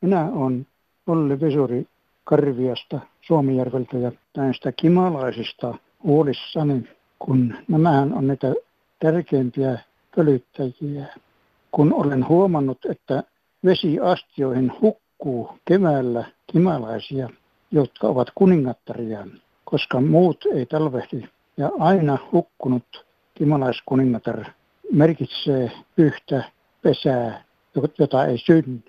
Minä 0.00 0.30
olen 0.32 0.66
Olli 1.06 1.40
Vesuri 1.40 1.86
Karviasta 2.24 3.00
Suomijärveltä 3.20 3.98
ja 3.98 4.12
näistä 4.36 4.72
kimalaisista 4.72 5.74
huolissani, 6.02 6.88
kun 7.18 7.54
nämähän 7.68 8.12
on 8.14 8.26
niitä 8.26 8.54
tärkeimpiä 8.98 9.78
pölyttäjiä. 10.16 11.06
Kun 11.70 11.94
olen 11.94 12.28
huomannut, 12.28 12.78
että 12.90 13.22
vesiastioihin 13.64 14.72
hukkuu 14.82 15.58
keväällä 15.64 16.24
kimalaisia, 16.46 17.28
jotka 17.70 18.06
ovat 18.08 18.28
kuningattaria, 18.34 19.26
koska 19.64 20.00
muut 20.00 20.44
ei 20.54 20.66
talvehdi. 20.66 21.28
Ja 21.56 21.70
aina 21.78 22.18
hukkunut 22.32 23.05
kimalaiskuningatar 23.38 24.44
merkitsee 24.92 25.72
yhtä 25.96 26.44
pesää, 26.82 27.44
jota 27.98 28.26
ei 28.26 28.38
synny, 28.38 28.82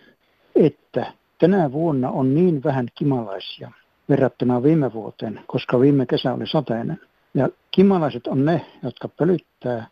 että 0.55 1.13
tänä 1.39 1.71
vuonna 1.71 2.10
on 2.10 2.36
niin 2.36 2.63
vähän 2.63 2.88
kimalaisia 2.95 3.71
verrattuna 4.10 4.63
viime 4.63 4.93
vuoteen, 4.93 5.39
koska 5.47 5.79
viime 5.79 6.05
kesä 6.05 6.33
oli 6.33 6.47
sateinen. 6.47 6.99
Ja 7.33 7.49
kimalaiset 7.71 8.27
on 8.27 8.45
ne, 8.45 8.65
jotka 8.83 9.07
pölyttää 9.07 9.88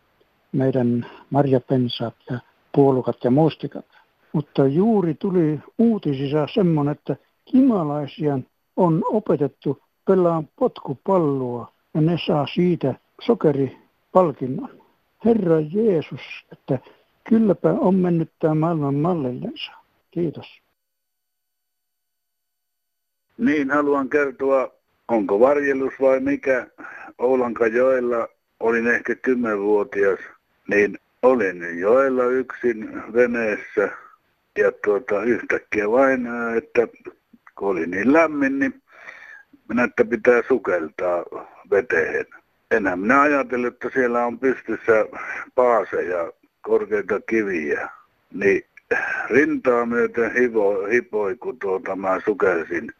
meidän 0.52 1.06
marjapensaat 1.30 2.14
ja 2.30 2.38
puolukat 2.74 3.16
ja 3.24 3.30
mustikat. 3.30 3.84
Mutta 4.32 4.66
juuri 4.66 5.14
tuli 5.14 5.60
uutisissa 5.78 6.46
semmoinen, 6.54 6.92
että 6.92 7.16
kimalaisia 7.44 8.38
on 8.76 9.02
opetettu 9.12 9.82
pelaamaan 10.06 10.48
potkupalloa 10.58 11.72
ja 11.94 12.00
ne 12.00 12.18
saa 12.26 12.46
siitä 12.54 12.94
sokeripalkinnon. 14.16 14.82
Herra 15.24 15.60
Jeesus, 15.60 16.46
että 16.52 16.78
kylläpä 17.28 17.70
on 17.72 17.94
mennyt 17.94 18.30
tämä 18.38 18.54
maailman 18.54 18.94
mallillensa. 18.94 19.72
Kiitos. 20.10 20.62
Niin, 23.38 23.70
haluan 23.70 24.08
kertoa, 24.08 24.72
onko 25.08 25.40
varjelus 25.40 25.92
vai 26.00 26.20
mikä. 26.20 26.66
Oulankajoella 27.18 28.28
olin 28.60 28.86
ehkä 28.86 29.14
kymmenvuotias, 29.14 30.18
niin 30.68 30.98
olin 31.22 31.78
joella 31.78 32.24
yksin 32.24 33.02
veneessä 33.12 33.88
ja 34.58 34.72
tuota, 34.84 35.22
yhtäkkiä 35.22 35.90
vain, 35.90 36.26
että 36.56 36.88
kun 37.58 37.68
oli 37.68 37.86
niin 37.86 38.12
lämmin, 38.12 38.58
niin 38.58 38.82
minä, 39.68 39.84
että 39.84 40.04
pitää 40.04 40.42
sukeltaa 40.48 41.24
veteen. 41.70 42.26
Enää 42.70 42.96
minä 42.96 43.20
ajattelin, 43.20 43.66
että 43.66 43.90
siellä 43.94 44.26
on 44.26 44.38
pystyssä 44.38 45.06
paaseja, 45.54 46.32
korkeita 46.62 47.20
kiviä. 47.20 47.88
Niin 48.34 48.64
rintaa 49.30 49.86
myöten 49.86 50.32
hipo, 50.34 50.86
hipoi, 50.86 51.36
kun 51.36 51.58
tuota, 51.58 51.96
mä 51.96 52.20
sukelsin. 52.24 52.92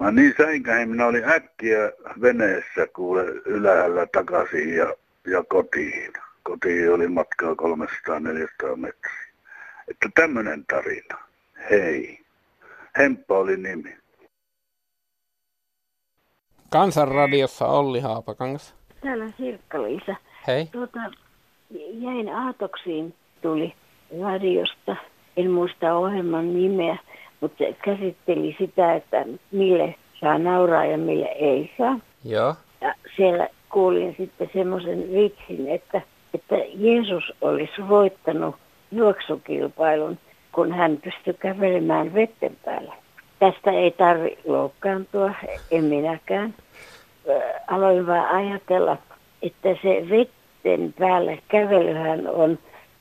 Mä 0.00 0.10
niin 0.10 0.34
säinkäin, 0.36 0.88
minä 0.88 1.06
olin 1.06 1.28
äkkiä 1.28 1.92
veneessä 2.20 2.86
kuule 2.96 3.24
ylhäällä 3.24 4.06
takaisin 4.06 4.76
ja, 4.76 4.94
ja 5.26 5.44
kotiin. 5.48 6.12
Kotiin 6.42 6.92
oli 6.92 7.08
matkaa 7.08 7.52
300-400 7.52 8.76
metriä. 8.76 9.24
Että 9.88 10.08
tämmöinen 10.14 10.64
tarina. 10.66 11.18
Hei. 11.70 12.20
Hemppa 12.98 13.38
oli 13.38 13.56
nimi. 13.56 14.03
Kansanradiossa 16.74 17.66
Olli 17.66 18.00
Haapakangas. 18.00 18.74
Täällä 19.00 19.24
Sirkka-Liisa. 19.38 20.16
Hei. 20.46 20.66
Tuota, 20.66 20.98
jäin 21.92 22.28
aatoksiin, 22.28 23.14
tuli 23.42 23.74
radiosta. 24.22 24.96
En 25.36 25.50
muista 25.50 25.94
ohjelman 25.94 26.54
nimeä, 26.54 26.96
mutta 27.40 27.58
se 27.58 27.76
käsitteli 27.84 28.56
sitä, 28.58 28.94
että 28.94 29.24
mille 29.52 29.94
saa 30.20 30.38
nauraa 30.38 30.84
ja 30.84 30.98
mille 30.98 31.26
ei 31.26 31.70
saa. 31.78 31.98
Joo. 32.24 32.54
Ja 32.80 32.94
siellä 33.16 33.48
kuulin 33.68 34.14
sitten 34.18 34.50
semmoisen 34.52 35.12
vitsin, 35.12 35.68
että, 35.68 36.02
että 36.34 36.54
Jeesus 36.74 37.32
olisi 37.40 37.88
voittanut 37.88 38.56
juoksukilpailun, 38.92 40.18
kun 40.52 40.72
hän 40.72 40.98
pystyi 41.04 41.34
kävelemään 41.34 42.14
vetten 42.14 42.56
päällä. 42.64 42.94
Tästä 43.38 43.70
ei 43.70 43.90
tarvi 43.90 44.38
loukkaantua, 44.44 45.34
en 45.70 45.84
minäkään. 45.84 46.54
Aloin 47.66 48.06
vaan 48.06 48.28
ajatella, 48.28 48.96
että 49.42 49.68
se 49.82 50.06
vetten 50.10 50.94
päällä 50.98 51.36
kävelyhän 51.48 52.26
on 52.28 52.58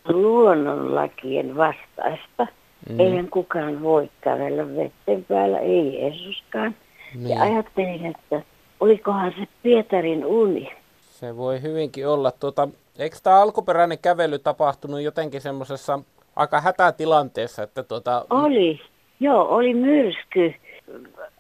luonnonlakien 0.10 1.58
vastaista. 1.58 2.48
Mm. 2.90 3.00
Eihän 3.00 3.30
kukaan 3.30 3.82
voi 3.82 4.10
kävellä 4.22 4.76
vetten 4.76 5.26
päällä, 5.26 5.60
ei 5.60 6.02
Jeesuskaan. 6.02 6.76
Niin. 7.16 7.30
Ja 7.30 7.42
ajattelin, 7.42 8.06
että 8.06 8.42
olikohan 8.80 9.34
se 9.40 9.48
Pietarin 9.64 10.26
uni. 10.26 10.72
Se 11.02 11.38
voi 11.38 11.62
hyvinkin 11.62 12.08
olla. 12.08 12.32
Tuota, 12.32 12.68
eikö 13.00 13.16
tämä 13.24 13.42
alkuperäinen 13.42 14.00
kävely 14.02 14.40
tapahtunut 14.40 15.02
jotenkin 15.02 15.42
semmoisessa 15.42 16.00
aika 16.36 16.62
hätätilanteessa? 16.62 17.64
Että 17.64 17.84
tuota... 17.84 18.26
Oli, 18.30 18.82
joo, 19.20 19.48
oli 19.56 19.74
myrsky. 19.74 20.54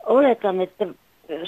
Oletan, 0.05 0.61
että 0.61 0.87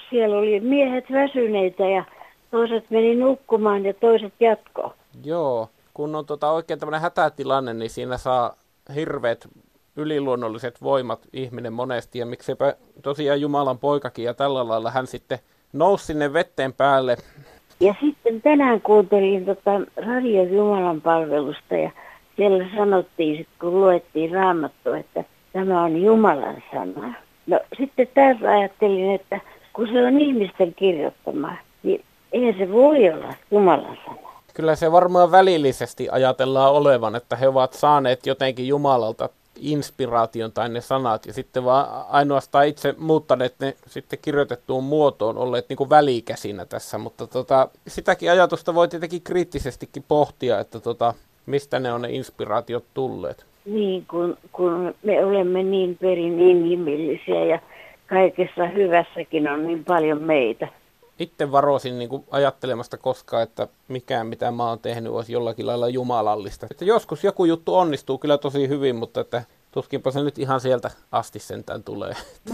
siellä 0.09 0.37
oli 0.37 0.59
miehet 0.59 1.05
väsyneitä 1.11 1.83
ja 1.83 2.03
toiset 2.51 2.89
meni 2.89 3.15
nukkumaan 3.15 3.85
ja 3.85 3.93
toiset 3.93 4.33
jatko. 4.39 4.93
Joo, 5.23 5.69
kun 5.93 6.15
on 6.15 6.25
tuota 6.25 6.51
oikein 6.51 6.79
tämmöinen 6.79 7.01
hätätilanne, 7.01 7.73
niin 7.73 7.89
siinä 7.89 8.17
saa 8.17 8.55
hirveät 8.95 9.47
yliluonnolliset 9.95 10.81
voimat 10.81 11.19
ihminen 11.33 11.73
monesti. 11.73 12.19
Ja 12.19 12.25
miksipä 12.25 12.73
tosiaan 13.01 13.41
Jumalan 13.41 13.79
poikakin 13.79 14.25
ja 14.25 14.33
tällä 14.33 14.67
lailla 14.67 14.91
hän 14.91 15.07
sitten 15.07 15.39
nousi 15.73 16.05
sinne 16.05 16.33
vetteen 16.33 16.73
päälle. 16.73 17.17
Ja 17.79 17.95
sitten 18.01 18.41
tänään 18.41 18.81
kuuntelin 18.81 19.45
tota 19.45 19.81
Radio 19.97 20.43
Jumalan 20.43 21.01
palvelusta 21.01 21.75
ja 21.75 21.91
siellä 22.35 22.65
sanottiin, 22.75 23.37
sit, 23.37 23.47
kun 23.59 23.81
luettiin 23.81 24.31
raamattua, 24.31 24.97
että 24.97 25.23
tämä 25.53 25.83
on 25.83 26.01
Jumalan 26.01 26.63
sana. 26.73 27.13
No 27.47 27.59
sitten 27.77 28.07
tässä 28.13 28.51
ajattelin, 28.51 29.15
että 29.15 29.41
kun 29.75 29.87
se 29.87 30.07
on 30.07 30.21
ihmisten 30.21 30.73
kirjoittama, 30.73 31.57
niin 31.83 32.03
eihän 32.31 32.55
se 32.57 32.71
voi 32.71 33.09
olla 33.09 33.33
Jumalan 33.51 33.97
sana. 34.05 34.17
Kyllä 34.53 34.75
se 34.75 34.91
varmaan 34.91 35.31
välillisesti 35.31 36.09
ajatellaan 36.09 36.73
olevan, 36.73 37.15
että 37.15 37.35
he 37.35 37.47
ovat 37.47 37.73
saaneet 37.73 38.25
jotenkin 38.25 38.67
Jumalalta 38.67 39.29
inspiraation 39.59 40.51
tai 40.51 40.69
ne 40.69 40.81
sanat 40.81 41.25
ja 41.25 41.33
sitten 41.33 41.65
vaan 41.65 42.05
ainoastaan 42.09 42.67
itse 42.67 42.95
muuttaneet 42.97 43.55
ne 43.59 43.75
sitten 43.87 44.19
kirjoitettuun 44.21 44.83
muotoon 44.83 45.37
olleet 45.37 45.65
niin 45.69 45.77
kuin 45.77 45.89
välikäsinä 45.89 46.65
tässä, 46.65 46.97
mutta 46.97 47.27
tota, 47.27 47.69
sitäkin 47.87 48.31
ajatusta 48.31 48.75
voi 48.75 48.87
tietenkin 48.87 49.21
kriittisestikin 49.21 50.03
pohtia, 50.07 50.59
että 50.59 50.79
tota, 50.79 51.13
mistä 51.45 51.79
ne 51.79 51.93
on 51.93 52.01
ne 52.01 52.09
inspiraatiot 52.09 52.83
tulleet. 52.93 53.45
Niin, 53.65 54.05
kun, 54.09 54.37
kun 54.51 54.95
me 55.03 55.25
olemme 55.25 55.63
niin 55.63 55.97
perin 56.01 56.39
inhimillisiä 56.39 57.45
ja 57.45 57.59
kaikessa 58.07 58.67
hyvässäkin 58.67 59.47
on 59.47 59.67
niin 59.67 59.85
paljon 59.85 60.23
meitä. 60.23 60.67
Itse 61.19 61.51
varoisin 61.51 61.99
niin 61.99 62.09
ajattelemasta 62.31 62.97
koskaan, 62.97 63.43
että 63.43 63.67
mikään 63.87 64.27
mitä 64.27 64.51
mä 64.51 64.69
oon 64.69 64.79
tehnyt 64.79 65.11
olisi 65.11 65.33
jollakin 65.33 65.67
lailla 65.67 65.89
jumalallista. 65.89 66.67
Että 66.71 66.85
joskus 66.85 67.23
joku 67.23 67.45
juttu 67.45 67.75
onnistuu 67.75 68.17
kyllä 68.17 68.37
tosi 68.37 68.67
hyvin, 68.69 68.95
mutta 68.95 69.21
että 69.21 69.43
tuskinpa 69.71 70.11
se 70.11 70.23
nyt 70.23 70.39
ihan 70.39 70.59
sieltä 70.59 70.91
asti 71.11 71.39
sentään 71.39 71.83
tulee. 71.83 72.13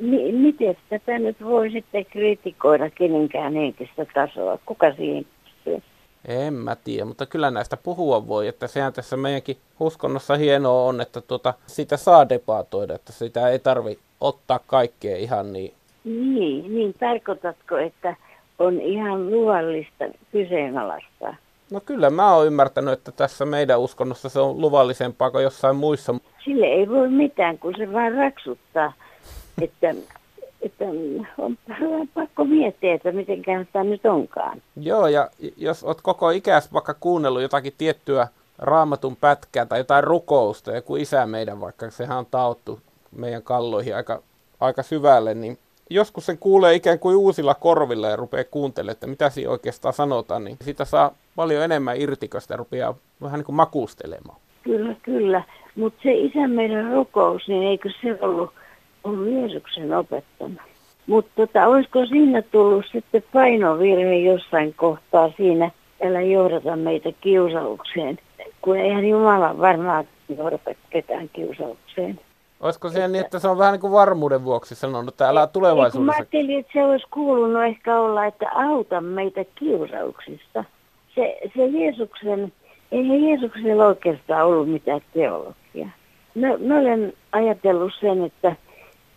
M- 0.00 0.34
miten 0.42 0.76
tätä 0.90 1.18
nyt 1.18 1.36
voi 1.44 1.70
sitten 1.70 2.06
kritikoida 2.06 2.90
kenenkään 2.90 3.52
henkistä 3.52 4.06
tasoa? 4.14 4.58
Kuka 4.66 4.92
siihen 4.92 5.26
pystyy? 5.44 5.91
En 6.28 6.54
mä 6.54 6.76
tiedä, 6.76 7.04
mutta 7.04 7.26
kyllä 7.26 7.50
näistä 7.50 7.76
puhua 7.76 8.28
voi, 8.28 8.48
että 8.48 8.66
sehän 8.66 8.92
tässä 8.92 9.16
meidänkin 9.16 9.56
uskonnossa 9.80 10.36
hienoa 10.36 10.84
on, 10.84 11.00
että 11.00 11.20
tuota, 11.20 11.54
sitä 11.66 11.96
saa 11.96 12.28
debatoida, 12.28 12.94
että 12.94 13.12
sitä 13.12 13.48
ei 13.48 13.58
tarvi 13.58 13.98
ottaa 14.20 14.60
kaikkea 14.66 15.16
ihan 15.16 15.52
niin. 15.52 15.74
Niin, 16.04 16.74
niin 16.74 16.94
tarkoitatko, 17.00 17.76
että 17.76 18.16
on 18.58 18.80
ihan 18.80 19.30
luvallista 19.30 20.04
kyseenalaistaa? 20.32 21.36
No 21.70 21.80
kyllä 21.80 22.10
mä 22.10 22.34
oon 22.34 22.46
ymmärtänyt, 22.46 22.92
että 22.92 23.12
tässä 23.12 23.44
meidän 23.44 23.80
uskonnossa 23.80 24.28
se 24.28 24.40
on 24.40 24.60
luvallisempaa 24.60 25.30
kuin 25.30 25.44
jossain 25.44 25.76
muissa. 25.76 26.14
Sille 26.44 26.66
ei 26.66 26.88
voi 26.88 27.08
mitään, 27.08 27.58
kun 27.58 27.74
se 27.78 27.92
vaan 27.92 28.14
raksuttaa, 28.14 28.92
että, 29.62 29.94
että 30.62 30.84
on 31.38 31.58
pakko 32.14 32.44
miettiä, 32.44 32.94
että 32.94 33.12
miten 33.12 33.42
tämä 33.72 33.84
nyt 33.84 34.06
onkaan. 34.06 34.62
Joo, 34.76 35.06
ja 35.06 35.28
jos 35.56 35.84
oot 35.84 36.00
koko 36.00 36.30
ikäis 36.30 36.72
vaikka 36.72 36.94
kuunnellut 36.94 37.42
jotakin 37.42 37.72
tiettyä 37.78 38.28
raamatun 38.58 39.16
pätkää 39.16 39.66
tai 39.66 39.80
jotain 39.80 40.04
rukousta, 40.04 40.72
ja 40.72 40.82
kun 40.82 40.98
isä 40.98 41.26
meidän 41.26 41.60
vaikka, 41.60 41.90
sehän 41.90 42.18
on 42.18 42.26
taottu 42.30 42.80
meidän 43.16 43.42
kalloihin 43.42 43.96
aika, 43.96 44.22
aika 44.60 44.82
syvälle, 44.82 45.34
niin 45.34 45.58
joskus 45.90 46.26
sen 46.26 46.38
kuulee 46.38 46.74
ikään 46.74 46.98
kuin 46.98 47.16
uusilla 47.16 47.54
korvilla 47.54 48.08
ja 48.08 48.16
rupeaa 48.16 48.44
kuuntelemaan, 48.50 48.92
että 48.92 49.06
mitä 49.06 49.30
siinä 49.30 49.50
oikeastaan 49.50 49.94
sanotaan, 49.94 50.44
niin 50.44 50.56
sitä 50.60 50.84
saa 50.84 51.14
paljon 51.36 51.64
enemmän 51.64 52.00
irti, 52.00 52.28
kun 52.28 52.40
sitä 52.40 52.56
rupeaa 52.56 52.94
vähän 53.22 53.38
niin 53.38 53.46
kuin 53.46 53.56
makustelemaan. 53.56 54.36
Kyllä, 54.62 54.94
kyllä. 55.02 55.42
Mutta 55.76 56.00
se 56.02 56.12
isän 56.12 56.50
meidän 56.50 56.92
rukous, 56.92 57.48
niin 57.48 57.62
eikö 57.62 57.90
se 58.02 58.18
ollut, 58.20 58.50
ollut 59.04 59.32
Jeesuksen 59.32 59.92
opettama? 59.96 60.60
Mutta 61.06 61.32
tota, 61.36 61.66
olisiko 61.66 62.06
siinä 62.06 62.42
tullut 62.42 62.84
sitten 62.92 63.24
painovirhe 63.32 64.16
jossain 64.16 64.74
kohtaa 64.74 65.32
siinä, 65.36 65.70
älä 66.04 66.20
johdata 66.20 66.76
meitä 66.76 67.12
kiusaukseen, 67.20 68.18
kun 68.62 68.76
eihän 68.76 69.08
Jumala 69.08 69.58
varmaan 69.58 70.04
johdata 70.36 70.70
ketään 70.90 71.28
kiusaukseen. 71.32 72.20
Olisiko 72.60 72.88
se 72.88 73.08
niin, 73.08 73.24
että 73.24 73.38
se 73.38 73.48
on 73.48 73.58
vähän 73.58 73.72
niin 73.72 73.80
kuin 73.80 73.92
varmuuden 73.92 74.44
vuoksi 74.44 74.74
sanonut, 74.74 75.14
että 75.14 75.28
älä 75.28 75.46
tulevaisuudessa... 75.46 76.12
Mä 76.12 76.16
ajattelin, 76.16 76.58
että 76.58 76.72
se 76.72 76.84
olisi 76.84 77.06
kuulunut 77.10 77.62
ehkä 77.62 78.00
olla, 78.00 78.26
että 78.26 78.50
auta 78.54 79.00
meitä 79.00 79.44
kiusauksista. 79.54 80.64
Se, 81.14 81.38
se 81.56 81.66
Jeesuksen 81.66 82.52
Eihän 82.92 83.22
Jeesuksella 83.22 83.86
oikeastaan 83.86 84.46
ollut 84.46 84.70
mitään 84.70 85.00
teologiaa. 85.14 85.90
Mä, 86.34 86.48
mä 86.58 86.78
olen 86.78 87.12
ajatellut 87.32 87.92
sen, 88.00 88.24
että 88.24 88.56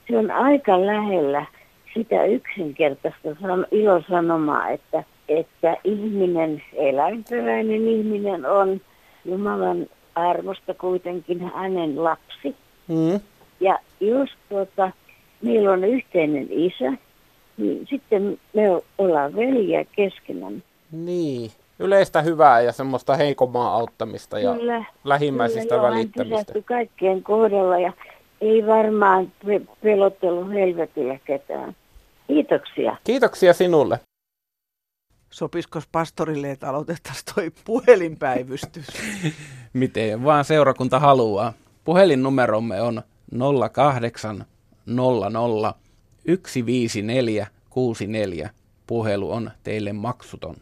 se 0.07 0.17
on 0.17 0.31
aika 0.31 0.85
lähellä 0.85 1.45
sitä 1.93 2.23
yksinkertaista 2.23 3.35
san- 3.41 3.67
ilosanomaa, 3.71 4.69
että, 4.69 5.03
että 5.29 5.77
ihminen, 5.83 6.63
eläinperäinen 6.73 7.87
ihminen 7.87 8.45
on 8.45 8.81
Jumalan 9.25 9.87
armosta 10.15 10.73
kuitenkin 10.73 11.51
hänen 11.55 12.03
lapsi. 12.03 12.55
Mm. 12.87 13.19
Ja 13.59 13.79
jos 13.99 14.29
tuota, 14.49 14.91
meillä 15.41 15.71
on 15.71 15.83
yhteinen 15.83 16.47
isä, 16.49 16.93
niin 17.57 17.87
sitten 17.89 18.39
me 18.53 18.61
ollaan 18.97 19.35
veljiä 19.35 19.85
keskenään. 19.95 20.63
Niin, 20.91 21.51
yleistä 21.79 22.21
hyvää 22.21 22.61
ja 22.61 22.71
semmoista 22.71 23.15
heikommaa 23.15 23.73
auttamista 23.73 24.39
ja 24.39 24.53
Kyllä, 24.53 24.85
lähimmäisistä 25.03 25.75
kyllä, 25.75 25.89
välittämistä. 25.89 26.53
Hän 26.53 26.63
kaikkien 26.63 27.23
kohdalla 27.23 27.79
ja 27.79 27.93
ei 28.41 28.67
varmaan 28.67 29.32
pe- 29.45 29.62
pelottelu 29.84 30.50
helvetillä 30.50 31.19
ketään. 31.26 31.76
Kiitoksia. 32.28 32.98
Kiitoksia 33.04 33.54
sinulle. 33.54 34.00
Sopisiko 35.30 35.82
pastorille, 35.91 36.52
että 36.52 36.69
aloitettaisiin 36.69 37.26
toi 37.36 37.52
puhelinpäivystys? 37.65 38.88
Miten 39.74 40.24
vaan 40.24 40.45
seurakunta 40.45 41.00
haluaa. 41.00 41.54
Puhelinnumeromme 41.84 42.82
on 42.82 43.02
0800 43.71 44.45
154 46.45 47.48
64. 47.69 48.50
Puhelu 48.88 49.32
on 49.32 49.52
teille 49.63 49.93
maksuton. 49.93 50.56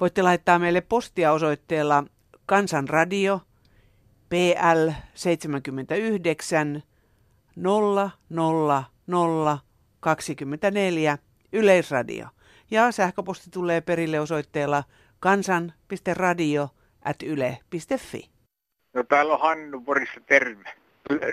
Voitte 0.00 0.22
laittaa 0.22 0.58
meille 0.58 0.80
postia 0.80 1.32
osoitteella 1.32 2.04
Kansanradio 2.46 3.40
PL 4.28 4.90
79 5.14 6.82
000 7.56 9.58
24 10.00 11.18
Yleisradio. 11.52 12.26
Ja 12.70 12.92
sähköposti 12.92 13.50
tulee 13.50 13.80
perille 13.80 14.20
osoitteella 14.20 14.84
kansan.radio 15.20 16.68
at 17.04 17.22
yle.fi. 17.22 18.30
No 18.94 19.02
täällä 19.02 19.34
on 19.34 19.40
Hannu 19.40 19.80
Porissa, 19.80 20.20
terve. 20.26 20.70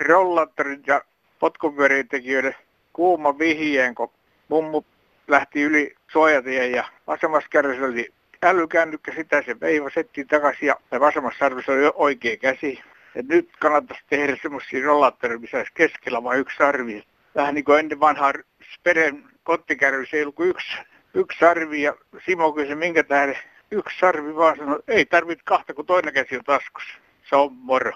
Rollaattorin 0.08 0.82
ja 0.86 1.02
potkumyörien 1.38 2.08
tekijöiden 2.08 2.54
kuuma 2.92 3.38
vihjeen, 3.38 3.94
kun 3.94 4.10
mummu 4.48 4.82
lähti 5.28 5.62
yli 5.62 5.94
suojatien 6.12 6.72
ja 6.72 6.88
vasemmassa 7.06 7.48
kädessä 7.48 7.84
oli 7.84 8.08
älykännykkä, 8.44 9.12
sitä 9.14 9.42
se 9.42 9.60
veiva 9.60 9.90
setti 9.90 10.24
takaisin 10.24 10.66
ja 10.66 10.76
vasemmassa 11.00 11.38
sarvessa 11.38 11.72
oli 11.72 11.90
oikea 11.94 12.36
käsi. 12.36 12.80
Et 13.14 13.28
nyt 13.28 13.50
kannattaisi 13.60 14.04
tehdä 14.10 14.36
semmoisia 14.42 14.86
rollaattoreita, 14.86 15.40
missä 15.40 15.56
olisi 15.56 15.72
keskellä 15.74 16.22
vain 16.22 16.40
yksi 16.40 16.56
sarvi. 16.56 17.04
Vähän 17.34 17.54
niin 17.54 17.64
kuin 17.64 17.78
ennen 17.78 18.00
vanhaa 18.00 18.32
Speren 18.74 19.24
kottikärryssä 19.42 20.16
ei 20.16 20.22
ollut 20.22 20.34
kuin 20.34 20.50
yksi, 20.50 20.76
yksi 21.14 21.38
sarvi 21.38 21.82
ja 21.82 21.94
Simo 22.26 22.52
kysyi 22.52 22.74
minkä 22.74 23.04
tähden 23.04 23.36
yksi 23.70 23.98
sarvi 23.98 24.36
vaan 24.36 24.56
sanoi, 24.56 24.80
ei 24.88 25.06
tarvitse 25.06 25.44
kahta 25.44 25.74
kun 25.74 25.86
toinen 25.86 26.14
käsi 26.14 26.36
on 26.36 26.44
taskussa. 26.44 26.98
Se 27.28 27.36
on 27.36 27.52
moro. 27.52 27.92